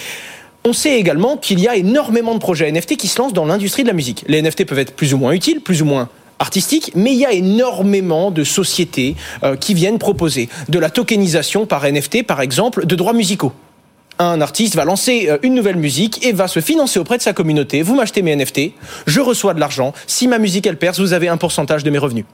On 0.64 0.72
sait 0.72 0.96
également 0.96 1.36
qu'il 1.36 1.58
y 1.58 1.66
a 1.66 1.74
énormément 1.74 2.34
de 2.34 2.38
projets 2.38 2.70
NFT 2.70 2.96
qui 2.96 3.08
se 3.08 3.20
lancent 3.20 3.32
dans 3.32 3.46
l'industrie 3.46 3.82
de 3.82 3.88
la 3.88 3.94
musique. 3.94 4.24
Les 4.28 4.40
NFT 4.40 4.64
peuvent 4.64 4.78
être 4.78 4.94
plus 4.94 5.12
ou 5.12 5.18
moins 5.18 5.32
utiles, 5.32 5.60
plus 5.60 5.82
ou 5.82 5.84
moins 5.84 6.08
artistique, 6.38 6.92
mais 6.94 7.12
il 7.12 7.18
y 7.18 7.26
a 7.26 7.32
énormément 7.32 8.30
de 8.30 8.44
sociétés 8.44 9.16
euh, 9.42 9.56
qui 9.56 9.74
viennent 9.74 9.98
proposer 9.98 10.48
de 10.68 10.78
la 10.78 10.90
tokenisation 10.90 11.66
par 11.66 11.84
NFT, 11.84 12.24
par 12.24 12.40
exemple, 12.40 12.86
de 12.86 12.94
droits 12.94 13.12
musicaux 13.12 13.52
un 14.22 14.40
artiste 14.40 14.74
va 14.74 14.84
lancer 14.84 15.28
euh, 15.28 15.38
une 15.42 15.54
nouvelle 15.54 15.76
musique 15.76 16.24
et 16.24 16.32
va 16.32 16.48
se 16.48 16.60
financer 16.60 16.98
auprès 16.98 17.18
de 17.18 17.22
sa 17.22 17.32
communauté. 17.32 17.82
Vous 17.82 17.94
m'achetez 17.94 18.22
mes 18.22 18.34
NFT, 18.36 18.72
je 19.06 19.20
reçois 19.20 19.54
de 19.54 19.60
l'argent. 19.60 19.92
Si 20.06 20.28
ma 20.28 20.38
musique 20.38 20.66
elle 20.66 20.78
perce, 20.78 21.00
vous 21.00 21.12
avez 21.12 21.28
un 21.28 21.36
pourcentage 21.36 21.84
de 21.84 21.90
mes 21.90 21.98
revenus. 21.98 22.24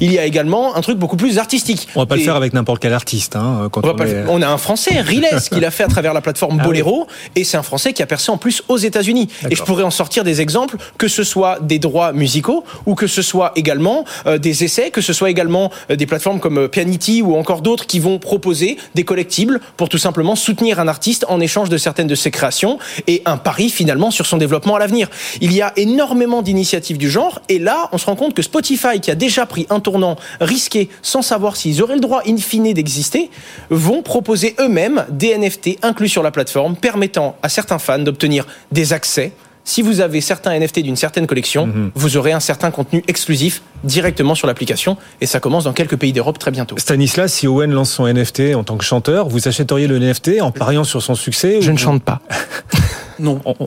Il 0.00 0.12
y 0.12 0.18
a 0.18 0.24
également 0.24 0.76
un 0.76 0.80
truc 0.80 0.98
beaucoup 0.98 1.16
plus 1.16 1.38
artistique. 1.38 1.88
On 1.94 2.00
va 2.00 2.06
pas 2.06 2.16
Et- 2.16 2.18
le 2.20 2.24
faire 2.24 2.36
avec 2.36 2.52
n'importe 2.52 2.80
quel 2.80 2.92
artiste. 2.92 3.36
Hein, 3.36 3.68
quand 3.70 3.82
on, 3.84 4.40
est- 4.40 4.44
a 4.44 4.50
un 4.50 4.58
Français, 4.58 5.00
Riles, 5.00 5.28
qui 5.50 5.60
l'a 5.60 5.70
fait 5.70 5.84
à 5.84 5.88
travers 5.88 6.14
la 6.14 6.20
plateforme 6.20 6.58
Ah 6.60 6.64
Bolero, 6.64 7.06
et 7.36 7.44
c'est 7.44 7.56
un 7.56 7.62
Français 7.62 7.92
qui 7.92 8.02
a 8.02 8.06
percé 8.06 8.30
en 8.30 8.38
plus 8.38 8.62
aux 8.68 8.76
États-Unis. 8.78 9.28
Et 9.50 9.54
je 9.54 9.62
pourrais 9.62 9.82
en 9.82 9.90
sortir 9.90 10.24
des 10.24 10.40
exemples, 10.40 10.76
que 10.96 11.08
ce 11.08 11.22
soit 11.24 11.58
des 11.60 11.78
droits 11.78 12.12
musicaux, 12.12 12.64
ou 12.86 12.94
que 12.94 13.06
ce 13.06 13.22
soit 13.22 13.52
également 13.56 14.04
euh, 14.26 14.38
des 14.38 14.64
essais, 14.64 14.90
que 14.90 15.00
ce 15.00 15.12
soit 15.12 15.30
également 15.30 15.70
euh, 15.90 15.96
des 15.96 16.06
plateformes 16.06 16.40
comme 16.40 16.58
euh, 16.58 16.68
Pianity 16.68 17.22
ou 17.22 17.36
encore 17.36 17.60
d'autres 17.62 17.86
qui 17.86 17.98
vont 17.98 18.18
proposer 18.18 18.76
des 18.94 19.04
collectibles 19.04 19.60
pour 19.76 19.88
tout 19.88 19.98
simplement 19.98 20.36
soutenir 20.36 20.80
un 20.80 20.88
artiste 20.88 21.24
en 21.28 21.40
échange 21.40 21.68
de 21.68 21.76
certaines 21.76 22.06
de 22.06 22.14
ses 22.14 22.30
créations 22.30 22.78
et 23.06 23.22
un 23.24 23.36
pari 23.36 23.68
finalement 23.70 24.10
sur 24.10 24.26
son 24.26 24.36
développement 24.36 24.76
à 24.76 24.78
l'avenir. 24.78 25.08
Il 25.40 25.52
y 25.52 25.62
a 25.62 25.72
énormément 25.76 26.42
d'initiatives 26.42 26.98
du 26.98 27.10
genre, 27.10 27.40
et 27.48 27.58
là, 27.58 27.88
on 27.92 27.98
se 27.98 28.06
rend 28.06 28.16
compte 28.16 28.34
que 28.34 28.42
Spotify, 28.42 29.00
qui 29.00 29.10
a 29.10 29.14
déjà 29.14 29.46
pris 29.46 29.57
un 29.70 29.80
tournant 29.80 30.16
risqué 30.40 30.88
sans 31.02 31.22
savoir 31.22 31.56
s'ils 31.56 31.82
auraient 31.82 31.94
le 31.94 32.00
droit 32.00 32.22
in 32.26 32.36
fine 32.36 32.72
d'exister, 32.72 33.30
vont 33.70 34.02
proposer 34.02 34.54
eux-mêmes 34.60 35.04
des 35.10 35.36
NFT 35.36 35.78
inclus 35.82 36.08
sur 36.08 36.22
la 36.22 36.30
plateforme, 36.30 36.76
permettant 36.76 37.36
à 37.42 37.48
certains 37.48 37.78
fans 37.78 37.98
d'obtenir 37.98 38.46
des 38.72 38.92
accès. 38.92 39.32
Si 39.64 39.82
vous 39.82 40.00
avez 40.00 40.22
certains 40.22 40.58
NFT 40.58 40.78
d'une 40.80 40.96
certaine 40.96 41.26
collection, 41.26 41.68
vous 41.94 42.16
aurez 42.16 42.32
un 42.32 42.40
certain 42.40 42.70
contenu 42.70 43.04
exclusif 43.06 43.60
directement 43.84 44.34
sur 44.34 44.46
l'application, 44.46 44.96
et 45.20 45.26
ça 45.26 45.40
commence 45.40 45.64
dans 45.64 45.74
quelques 45.74 45.96
pays 45.96 46.14
d'Europe 46.14 46.38
très 46.38 46.50
bientôt. 46.50 46.78
Stanislas, 46.78 47.30
si 47.34 47.46
Owen 47.46 47.70
lance 47.70 47.90
son 47.90 48.06
NFT 48.10 48.54
en 48.54 48.64
tant 48.64 48.78
que 48.78 48.84
chanteur, 48.84 49.28
vous 49.28 49.46
achèteriez 49.46 49.86
le 49.86 49.98
NFT 49.98 50.40
en 50.40 50.52
pariant 50.52 50.84
sur 50.84 51.02
son 51.02 51.14
succès 51.14 51.60
Je 51.60 51.68
ou- 51.68 51.74
ne 51.74 51.78
chante 51.78 52.02
pas, 52.02 52.22
Non, 53.20 53.40
On- 53.44 53.54
on- 53.60 53.66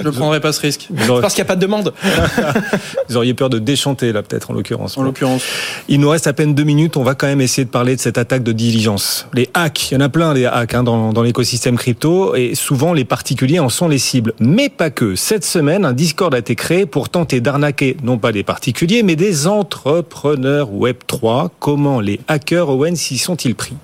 je 0.00 0.04
ne 0.06 0.10
prendrai 0.10 0.40
pas 0.40 0.52
ce 0.52 0.60
risque. 0.60 0.88
Auriez, 1.08 1.20
parce 1.20 1.34
qu'il 1.34 1.42
n'y 1.42 1.46
a 1.46 1.48
pas 1.48 1.56
de 1.56 1.60
demande. 1.60 1.92
vous 3.08 3.16
auriez 3.16 3.34
peur 3.34 3.50
de 3.50 3.58
déchanter 3.58 4.12
là, 4.12 4.22
peut-être 4.22 4.50
en 4.50 4.54
l'occurrence. 4.54 4.96
En 4.96 5.02
l'occurrence, 5.02 5.42
Il 5.88 6.00
nous 6.00 6.08
reste 6.08 6.26
à 6.26 6.32
peine 6.32 6.54
deux 6.54 6.64
minutes. 6.64 6.96
On 6.96 7.02
va 7.02 7.14
quand 7.14 7.26
même 7.26 7.40
essayer 7.40 7.64
de 7.64 7.70
parler 7.70 7.96
de 7.96 8.00
cette 8.00 8.16
attaque 8.18 8.42
de 8.42 8.52
diligence. 8.52 9.26
Les 9.34 9.48
hacks, 9.54 9.90
il 9.90 9.94
y 9.94 9.96
en 9.96 10.00
a 10.00 10.08
plein 10.08 10.34
des 10.34 10.46
hacks 10.46 10.74
hein, 10.74 10.82
dans, 10.82 11.12
dans 11.12 11.22
l'écosystème 11.22 11.76
crypto 11.76 12.34
et 12.34 12.54
souvent 12.54 12.92
les 12.92 13.04
particuliers 13.04 13.58
en 13.58 13.68
sont 13.68 13.88
les 13.88 13.98
cibles. 13.98 14.32
Mais 14.40 14.68
pas 14.68 14.90
que. 14.90 15.14
Cette 15.16 15.44
semaine, 15.44 15.84
un 15.84 15.92
Discord 15.92 16.34
a 16.34 16.38
été 16.38 16.54
créé 16.54 16.86
pour 16.86 17.08
tenter 17.08 17.40
d'arnaquer 17.40 17.96
non 18.02 18.18
pas 18.18 18.32
des 18.32 18.44
particuliers 18.44 19.02
mais 19.02 19.16
des 19.16 19.46
entrepreneurs 19.46 20.72
Web 20.72 20.96
3. 21.06 21.50
Comment 21.58 22.00
les 22.00 22.20
hackers 22.28 22.68
Owen 22.68 22.96
s'y 22.96 23.18
sont-ils 23.18 23.54
pris? 23.54 23.74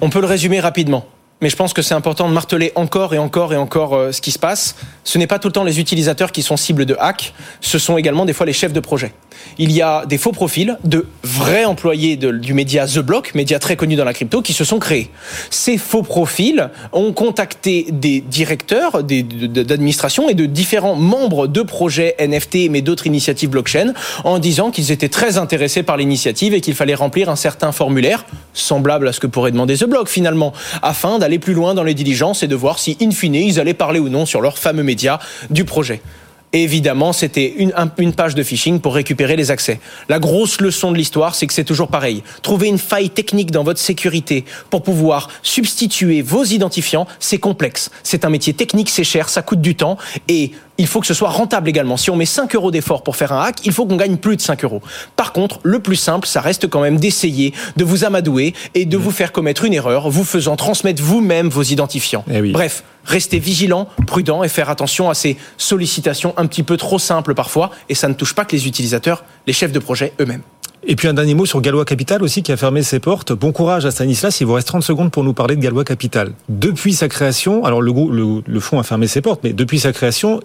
On 0.00 0.10
peut 0.10 0.20
le 0.20 0.26
résumer 0.26 0.60
rapidement. 0.60 1.06
Mais 1.40 1.50
je 1.50 1.56
pense 1.56 1.72
que 1.72 1.82
c'est 1.82 1.94
important 1.94 2.28
de 2.28 2.32
marteler 2.32 2.72
encore 2.74 3.14
et 3.14 3.18
encore 3.18 3.52
et 3.52 3.56
encore 3.56 3.94
euh, 3.94 4.12
ce 4.12 4.20
qui 4.20 4.30
se 4.30 4.38
passe. 4.38 4.76
Ce 5.02 5.18
n'est 5.18 5.26
pas 5.26 5.38
tout 5.38 5.48
le 5.48 5.52
temps 5.52 5.64
les 5.64 5.80
utilisateurs 5.80 6.32
qui 6.32 6.42
sont 6.42 6.56
cibles 6.56 6.86
de 6.86 6.96
hack, 6.98 7.34
ce 7.60 7.78
sont 7.78 7.98
également 7.98 8.24
des 8.24 8.32
fois 8.32 8.46
les 8.46 8.52
chefs 8.52 8.72
de 8.72 8.80
projet. 8.80 9.12
Il 9.58 9.72
y 9.72 9.82
a 9.82 10.06
des 10.06 10.16
faux 10.16 10.32
profils 10.32 10.78
de 10.84 11.06
vrais 11.22 11.64
employés 11.64 12.16
du 12.16 12.54
média 12.54 12.86
The 12.86 13.00
Block, 13.00 13.34
média 13.34 13.58
très 13.58 13.76
connu 13.76 13.96
dans 13.96 14.04
la 14.04 14.14
crypto, 14.14 14.42
qui 14.42 14.52
se 14.52 14.64
sont 14.64 14.78
créés. 14.78 15.10
Ces 15.50 15.76
faux 15.76 16.02
profils 16.02 16.70
ont 16.92 17.12
contacté 17.12 17.86
des 17.90 18.20
directeurs 18.20 19.02
d'administration 19.02 20.28
et 20.28 20.34
de 20.34 20.46
différents 20.46 20.94
membres 20.96 21.46
de 21.46 21.62
projets 21.62 22.14
NFT, 22.20 22.70
mais 22.70 22.80
d'autres 22.80 23.06
initiatives 23.06 23.50
blockchain, 23.50 23.92
en 24.24 24.38
disant 24.38 24.70
qu'ils 24.70 24.92
étaient 24.92 25.08
très 25.08 25.36
intéressés 25.36 25.82
par 25.82 25.96
l'initiative 25.96 26.54
et 26.54 26.60
qu'il 26.60 26.74
fallait 26.74 26.94
remplir 26.94 27.28
un 27.28 27.36
certain 27.36 27.72
formulaire, 27.72 28.24
semblable 28.54 29.08
à 29.08 29.12
ce 29.12 29.20
que 29.20 29.26
pourrait 29.26 29.52
demander 29.52 29.76
The 29.76 29.84
Block 29.84 30.08
finalement, 30.08 30.52
afin 30.82 31.18
d'aller 31.24 31.38
plus 31.38 31.54
loin 31.54 31.72
dans 31.72 31.84
les 31.84 31.94
diligences 31.94 32.42
et 32.42 32.48
de 32.48 32.54
voir 32.54 32.78
si, 32.78 32.98
in 33.00 33.10
fine, 33.10 33.34
ils 33.34 33.58
allaient 33.58 33.72
parler 33.72 33.98
ou 33.98 34.10
non 34.10 34.26
sur 34.26 34.42
leur 34.42 34.58
fameux 34.58 34.82
média 34.82 35.18
du 35.48 35.64
projet. 35.64 36.02
Et 36.54 36.62
évidemment, 36.62 37.12
c'était 37.12 37.52
une, 37.58 37.72
un- 37.76 37.90
une 37.98 38.14
page 38.14 38.34
de 38.34 38.42
phishing 38.42 38.80
pour 38.80 38.94
récupérer 38.94 39.36
les 39.36 39.50
accès. 39.50 39.80
La 40.08 40.18
grosse 40.18 40.60
leçon 40.60 40.92
de 40.92 40.96
l'histoire, 40.96 41.34
c'est 41.34 41.46
que 41.46 41.52
c'est 41.52 41.64
toujours 41.64 41.88
pareil. 41.88 42.22
Trouver 42.42 42.68
une 42.68 42.78
faille 42.78 43.10
technique 43.10 43.50
dans 43.50 43.64
votre 43.64 43.80
sécurité 43.80 44.44
pour 44.70 44.82
pouvoir 44.82 45.28
substituer 45.42 46.22
vos 46.22 46.44
identifiants, 46.44 47.06
c'est 47.18 47.38
complexe. 47.38 47.90
C'est 48.02 48.24
un 48.24 48.30
métier 48.30 48.54
technique, 48.54 48.88
c'est 48.88 49.04
cher, 49.04 49.28
ça 49.28 49.42
coûte 49.42 49.60
du 49.60 49.74
temps 49.74 49.98
et 50.28 50.52
il 50.78 50.86
faut 50.86 51.00
que 51.00 51.06
ce 51.06 51.14
soit 51.14 51.28
rentable 51.28 51.68
également. 51.68 51.96
Si 51.96 52.10
on 52.10 52.16
met 52.16 52.24
5 52.26 52.54
euros 52.54 52.70
d'effort 52.70 53.02
pour 53.02 53.16
faire 53.16 53.32
un 53.32 53.42
hack, 53.42 53.56
il 53.64 53.72
faut 53.72 53.84
qu'on 53.86 53.96
gagne 53.96 54.16
plus 54.16 54.36
de 54.36 54.40
5 54.40 54.64
euros. 54.64 54.80
Par 55.16 55.32
contre, 55.32 55.58
le 55.64 55.80
plus 55.80 55.96
simple, 55.96 56.26
ça 56.26 56.40
reste 56.40 56.68
quand 56.68 56.80
même 56.80 56.98
d'essayer 56.98 57.52
de 57.76 57.84
vous 57.84 58.04
amadouer 58.04 58.54
et 58.74 58.84
de 58.84 58.96
vous 58.96 59.10
faire 59.10 59.32
commettre 59.32 59.64
une 59.64 59.74
erreur, 59.74 60.08
vous 60.10 60.24
faisant 60.24 60.56
transmettre 60.56 61.02
vous-même 61.02 61.48
vos 61.48 61.62
identifiants. 61.62 62.24
Eh 62.32 62.40
oui. 62.40 62.52
Bref, 62.52 62.82
restez 63.04 63.38
vigilant, 63.38 63.88
prudent 64.06 64.42
et 64.42 64.48
faire 64.48 64.70
attention 64.70 65.10
à 65.10 65.14
ces 65.14 65.36
sollicitations 65.56 66.34
un 66.36 66.46
petit 66.46 66.62
peu 66.62 66.76
trop 66.76 66.98
simples 66.98 67.34
parfois. 67.34 67.70
Et 67.88 67.94
ça 67.94 68.08
ne 68.08 68.14
touche 68.14 68.34
pas 68.34 68.44
que 68.44 68.56
les 68.56 68.66
utilisateurs, 68.66 69.24
les 69.46 69.52
chefs 69.52 69.72
de 69.72 69.78
projet 69.78 70.12
eux-mêmes. 70.20 70.42
Et 70.86 70.96
puis 70.96 71.08
un 71.08 71.14
dernier 71.14 71.34
mot 71.34 71.46
sur 71.46 71.62
Galois 71.62 71.86
Capital 71.86 72.22
aussi 72.22 72.42
qui 72.42 72.52
a 72.52 72.58
fermé 72.58 72.82
ses 72.82 73.00
portes. 73.00 73.32
Bon 73.32 73.52
courage 73.52 73.86
à 73.86 73.90
Stanislas, 73.90 74.40
il 74.40 74.46
vous 74.46 74.52
reste 74.52 74.68
30 74.68 74.82
secondes 74.82 75.10
pour 75.10 75.24
nous 75.24 75.32
parler 75.32 75.56
de 75.56 75.62
Galois 75.62 75.84
Capital. 75.84 76.32
Depuis 76.50 76.92
sa 76.92 77.08
création, 77.08 77.64
alors 77.64 77.80
le, 77.80 78.42
le 78.44 78.60
fonds 78.60 78.78
a 78.78 78.82
fermé 78.82 79.06
ses 79.06 79.22
portes, 79.22 79.40
mais 79.44 79.54
depuis 79.54 79.80
sa 79.80 79.92
création, 79.92 80.40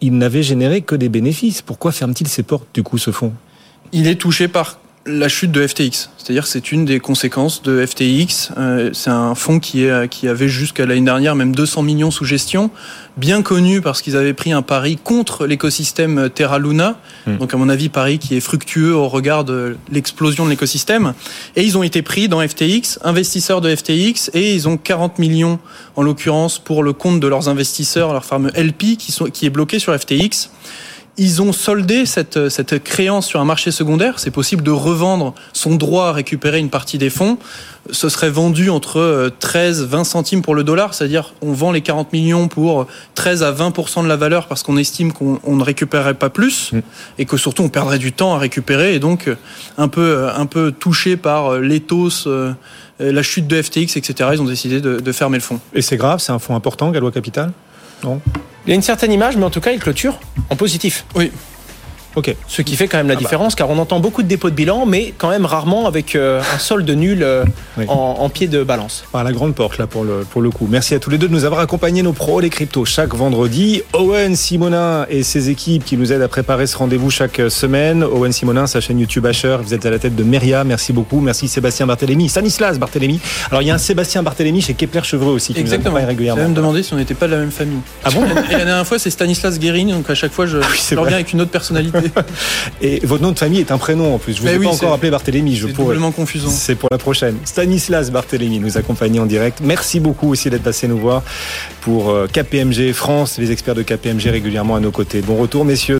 il 0.00 0.16
n'avait 0.16 0.42
généré 0.42 0.80
que 0.80 0.94
des 0.94 1.10
bénéfices. 1.10 1.60
Pourquoi 1.60 1.92
ferme-t-il 1.92 2.28
ses 2.28 2.42
portes 2.42 2.68
du 2.72 2.82
coup 2.82 2.96
ce 2.96 3.10
fonds? 3.10 3.34
Il 3.92 4.06
est 4.06 4.16
touché 4.16 4.48
par 4.48 4.78
la 5.04 5.28
chute 5.28 5.50
de 5.50 5.66
FTX. 5.66 6.10
C'est-à-dire 6.16 6.44
que 6.44 6.48
c'est 6.48 6.70
une 6.70 6.84
des 6.84 7.00
conséquences 7.00 7.62
de 7.62 7.84
FTX. 7.84 8.52
Euh, 8.56 8.90
c'est 8.92 9.10
un 9.10 9.34
fonds 9.34 9.58
qui, 9.58 9.84
est, 9.84 10.08
qui 10.08 10.28
avait 10.28 10.48
jusqu'à 10.48 10.86
l'année 10.86 11.00
dernière 11.00 11.34
même 11.34 11.54
200 11.54 11.82
millions 11.82 12.12
sous 12.12 12.24
gestion, 12.24 12.70
bien 13.16 13.42
connu 13.42 13.80
parce 13.80 14.00
qu'ils 14.00 14.16
avaient 14.16 14.32
pris 14.32 14.52
un 14.52 14.62
pari 14.62 14.96
contre 14.96 15.46
l'écosystème 15.46 16.30
Terra 16.30 16.60
Luna. 16.60 17.00
Hmm. 17.26 17.38
Donc 17.38 17.52
à 17.52 17.56
mon 17.56 17.68
avis, 17.68 17.88
pari 17.88 18.20
qui 18.20 18.36
est 18.36 18.40
fructueux 18.40 18.94
au 18.94 19.08
regard 19.08 19.44
de 19.44 19.76
l'explosion 19.90 20.44
de 20.44 20.50
l'écosystème. 20.50 21.14
Et 21.56 21.64
ils 21.64 21.76
ont 21.76 21.82
été 21.82 22.02
pris 22.02 22.28
dans 22.28 22.46
FTX, 22.46 23.00
investisseurs 23.02 23.60
de 23.60 23.74
FTX, 23.74 24.30
et 24.34 24.54
ils 24.54 24.68
ont 24.68 24.76
40 24.76 25.18
millions 25.18 25.58
en 25.96 26.02
l'occurrence 26.02 26.60
pour 26.60 26.84
le 26.84 26.92
compte 26.92 27.18
de 27.18 27.26
leurs 27.26 27.48
investisseurs, 27.48 28.12
leur 28.12 28.24
fameux 28.24 28.50
LP 28.56 28.96
qui, 28.96 29.10
sont, 29.10 29.26
qui 29.26 29.46
est 29.46 29.50
bloqué 29.50 29.80
sur 29.80 29.98
FTX. 29.98 30.50
Ils 31.18 31.42
ont 31.42 31.52
soldé 31.52 32.06
cette, 32.06 32.48
cette 32.48 32.82
créance 32.82 33.26
sur 33.26 33.40
un 33.40 33.44
marché 33.44 33.70
secondaire. 33.70 34.18
C'est 34.18 34.30
possible 34.30 34.62
de 34.62 34.70
revendre 34.70 35.34
son 35.52 35.74
droit 35.74 36.06
à 36.06 36.12
récupérer 36.12 36.58
une 36.58 36.70
partie 36.70 36.96
des 36.96 37.10
fonds. 37.10 37.36
Ce 37.90 38.08
serait 38.08 38.30
vendu 38.30 38.70
entre 38.70 39.30
13, 39.40 39.84
20 39.84 40.04
centimes 40.04 40.40
pour 40.40 40.54
le 40.54 40.64
dollar, 40.64 40.94
c'est-à-dire 40.94 41.34
on 41.42 41.52
vend 41.52 41.72
les 41.72 41.80
40 41.80 42.12
millions 42.12 42.48
pour 42.48 42.86
13 43.14 43.42
à 43.42 43.52
20% 43.52 44.04
de 44.04 44.08
la 44.08 44.16
valeur 44.16 44.46
parce 44.46 44.62
qu'on 44.62 44.76
estime 44.76 45.12
qu'on 45.12 45.38
on 45.44 45.56
ne 45.56 45.64
récupérerait 45.64 46.14
pas 46.14 46.30
plus 46.30 46.72
Mm. 46.72 46.80
et 47.18 47.24
que 47.26 47.36
surtout 47.36 47.62
on 47.62 47.68
perdrait 47.68 47.98
du 47.98 48.12
temps 48.12 48.34
à 48.34 48.38
récupérer 48.38 48.94
et 48.94 48.98
donc 48.98 49.28
un 49.78 49.88
peu, 49.88 50.28
un 50.34 50.46
peu 50.46 50.72
touché 50.72 51.16
par 51.16 51.58
l'éthos, 51.58 52.26
euh, 52.26 52.52
la 52.98 53.22
chute 53.22 53.46
de 53.46 53.60
FTX, 53.60 53.96
etc. 53.96 54.30
Ils 54.32 54.42
ont 54.42 54.46
décidé 54.46 54.80
de, 54.80 55.00
de 55.00 55.12
fermer 55.12 55.38
le 55.38 55.42
fonds. 55.42 55.60
Et 55.74 55.82
c'est 55.82 55.96
grave, 55.96 56.20
c'est 56.20 56.32
un 56.32 56.38
fonds 56.38 56.54
important, 56.54 56.90
Galois 56.90 57.10
Capital? 57.12 57.52
Il 58.66 58.70
y 58.70 58.72
a 58.72 58.74
une 58.74 58.82
certaine 58.82 59.12
image, 59.12 59.36
mais 59.36 59.44
en 59.44 59.50
tout 59.50 59.60
cas, 59.60 59.72
il 59.72 59.80
clôture 59.80 60.18
en 60.50 60.56
positif. 60.56 61.04
Oui. 61.14 61.30
Ok. 62.16 62.34
Ce 62.48 62.62
qui 62.62 62.76
fait 62.76 62.88
quand 62.88 62.98
même 62.98 63.08
la 63.08 63.12
Ah 63.14 63.16
bah. 63.16 63.20
différence, 63.20 63.54
car 63.54 63.70
on 63.70 63.78
entend 63.78 64.00
beaucoup 64.00 64.22
de 64.22 64.28
dépôts 64.28 64.50
de 64.50 64.54
bilan, 64.54 64.86
mais 64.86 65.14
quand 65.16 65.30
même 65.30 65.46
rarement 65.46 65.86
avec 65.86 66.14
euh, 66.14 66.40
un 66.54 66.58
solde 66.58 66.88
nul 66.90 67.22
euh, 67.22 67.44
Oui. 67.78 67.86
en, 67.88 68.16
en 68.20 68.28
pied 68.28 68.48
de 68.48 68.62
balance. 68.64 69.04
Par 69.12 69.24
la 69.24 69.32
grande 69.32 69.54
porte 69.54 69.78
là 69.78 69.86
pour 69.86 70.04
le, 70.04 70.24
pour 70.30 70.42
le 70.42 70.50
coup. 70.50 70.66
Merci 70.70 70.94
à 70.94 70.98
tous 70.98 71.10
les 71.10 71.18
deux 71.18 71.28
de 71.28 71.32
nous 71.32 71.44
avoir 71.44 71.60
accompagnés 71.60 72.02
nos 72.02 72.12
pros 72.12 72.40
les 72.40 72.50
cryptos 72.50 72.84
chaque 72.84 73.14
vendredi. 73.14 73.82
Owen 73.94 74.36
Simonin 74.36 75.06
et 75.08 75.22
ses 75.22 75.48
équipes 75.50 75.84
qui 75.84 75.96
nous 75.96 76.12
aident 76.12 76.22
à 76.22 76.28
préparer 76.28 76.66
ce 76.66 76.76
rendez-vous 76.76 77.10
chaque 77.10 77.40
semaine. 77.48 78.02
Owen 78.04 78.32
Simonin, 78.32 78.66
sa 78.66 78.80
chaîne 78.80 78.98
YouTube 78.98 79.24
Asher, 79.26 79.56
vous 79.62 79.72
êtes 79.74 79.86
à 79.86 79.90
la 79.90 79.98
tête 79.98 80.14
de 80.16 80.22
Meria, 80.24 80.64
merci 80.64 80.92
beaucoup. 80.92 81.20
Merci 81.20 81.48
Sébastien 81.48 81.86
Barthélémy, 81.86 82.28
Stanislas 82.28 82.78
Barthélémy. 82.78 83.20
Alors 83.50 83.62
il 83.62 83.68
y 83.68 83.70
a 83.70 83.74
un 83.74 83.78
Sébastien 83.78 84.22
Barthélémy 84.22 84.60
chez 84.60 84.74
Kepler 84.74 85.00
Chevreux 85.04 85.32
aussi 85.32 85.54
qui 85.54 85.60
Exactement. 85.60 85.98
nous 86.00 86.06
régulièrement. 86.06 86.48
me 86.48 86.54
demander 86.54 86.82
si 86.82 86.92
on 86.94 86.96
n'était 86.96 87.14
pas 87.14 87.26
de 87.26 87.32
la 87.32 87.38
même 87.38 87.50
famille. 87.50 87.78
Ah 88.04 88.10
bon 88.10 88.22
Et 88.50 88.52
la 88.52 88.64
dernière 88.64 88.86
fois, 88.86 88.98
c'est 88.98 89.10
Stanislas 89.10 89.58
Guérin, 89.58 89.86
donc 89.86 90.08
à 90.10 90.14
chaque 90.14 90.32
fois, 90.32 90.46
je, 90.46 90.58
oui, 90.58 90.64
je 90.74 90.94
reviens 90.94 91.02
vrai. 91.04 91.14
avec 91.14 91.32
une 91.32 91.40
autre 91.40 91.50
personnalité. 91.50 91.98
Et 92.80 93.00
votre 93.04 93.22
nom 93.22 93.32
de 93.32 93.38
famille 93.38 93.60
est 93.60 93.70
un 93.72 93.78
prénom 93.78 94.14
en 94.14 94.18
plus. 94.18 94.36
Je 94.36 94.42
vous 94.42 94.48
ai 94.48 94.56
oui, 94.58 94.66
pas 94.66 94.72
encore 94.72 94.92
appelé 94.92 95.10
Barthélémy. 95.10 95.56
Je 95.56 95.66
C'est 95.66 95.72
pourrais. 95.72 95.88
doublement 95.94 96.12
confusant. 96.12 96.48
C'est 96.50 96.74
pour 96.74 96.88
la 96.90 96.98
prochaine. 96.98 97.36
Stanislas 97.44 98.10
Barthélémy 98.10 98.58
nous 98.58 98.76
accompagne 98.78 99.20
en 99.20 99.26
direct. 99.26 99.58
Merci 99.62 100.00
beaucoup 100.00 100.30
aussi 100.30 100.50
d'être 100.50 100.62
passé 100.62 100.88
nous 100.88 100.98
voir 100.98 101.22
pour 101.80 102.10
euh, 102.10 102.26
KPMG 102.32 102.92
France, 102.92 103.38
les 103.38 103.50
experts 103.50 103.74
de 103.74 103.82
KPMG 103.82 104.28
régulièrement 104.30 104.76
à 104.76 104.80
nos 104.80 104.90
côtés. 104.90 105.20
Bon 105.20 105.36
retour, 105.36 105.64
messieurs. 105.64 105.82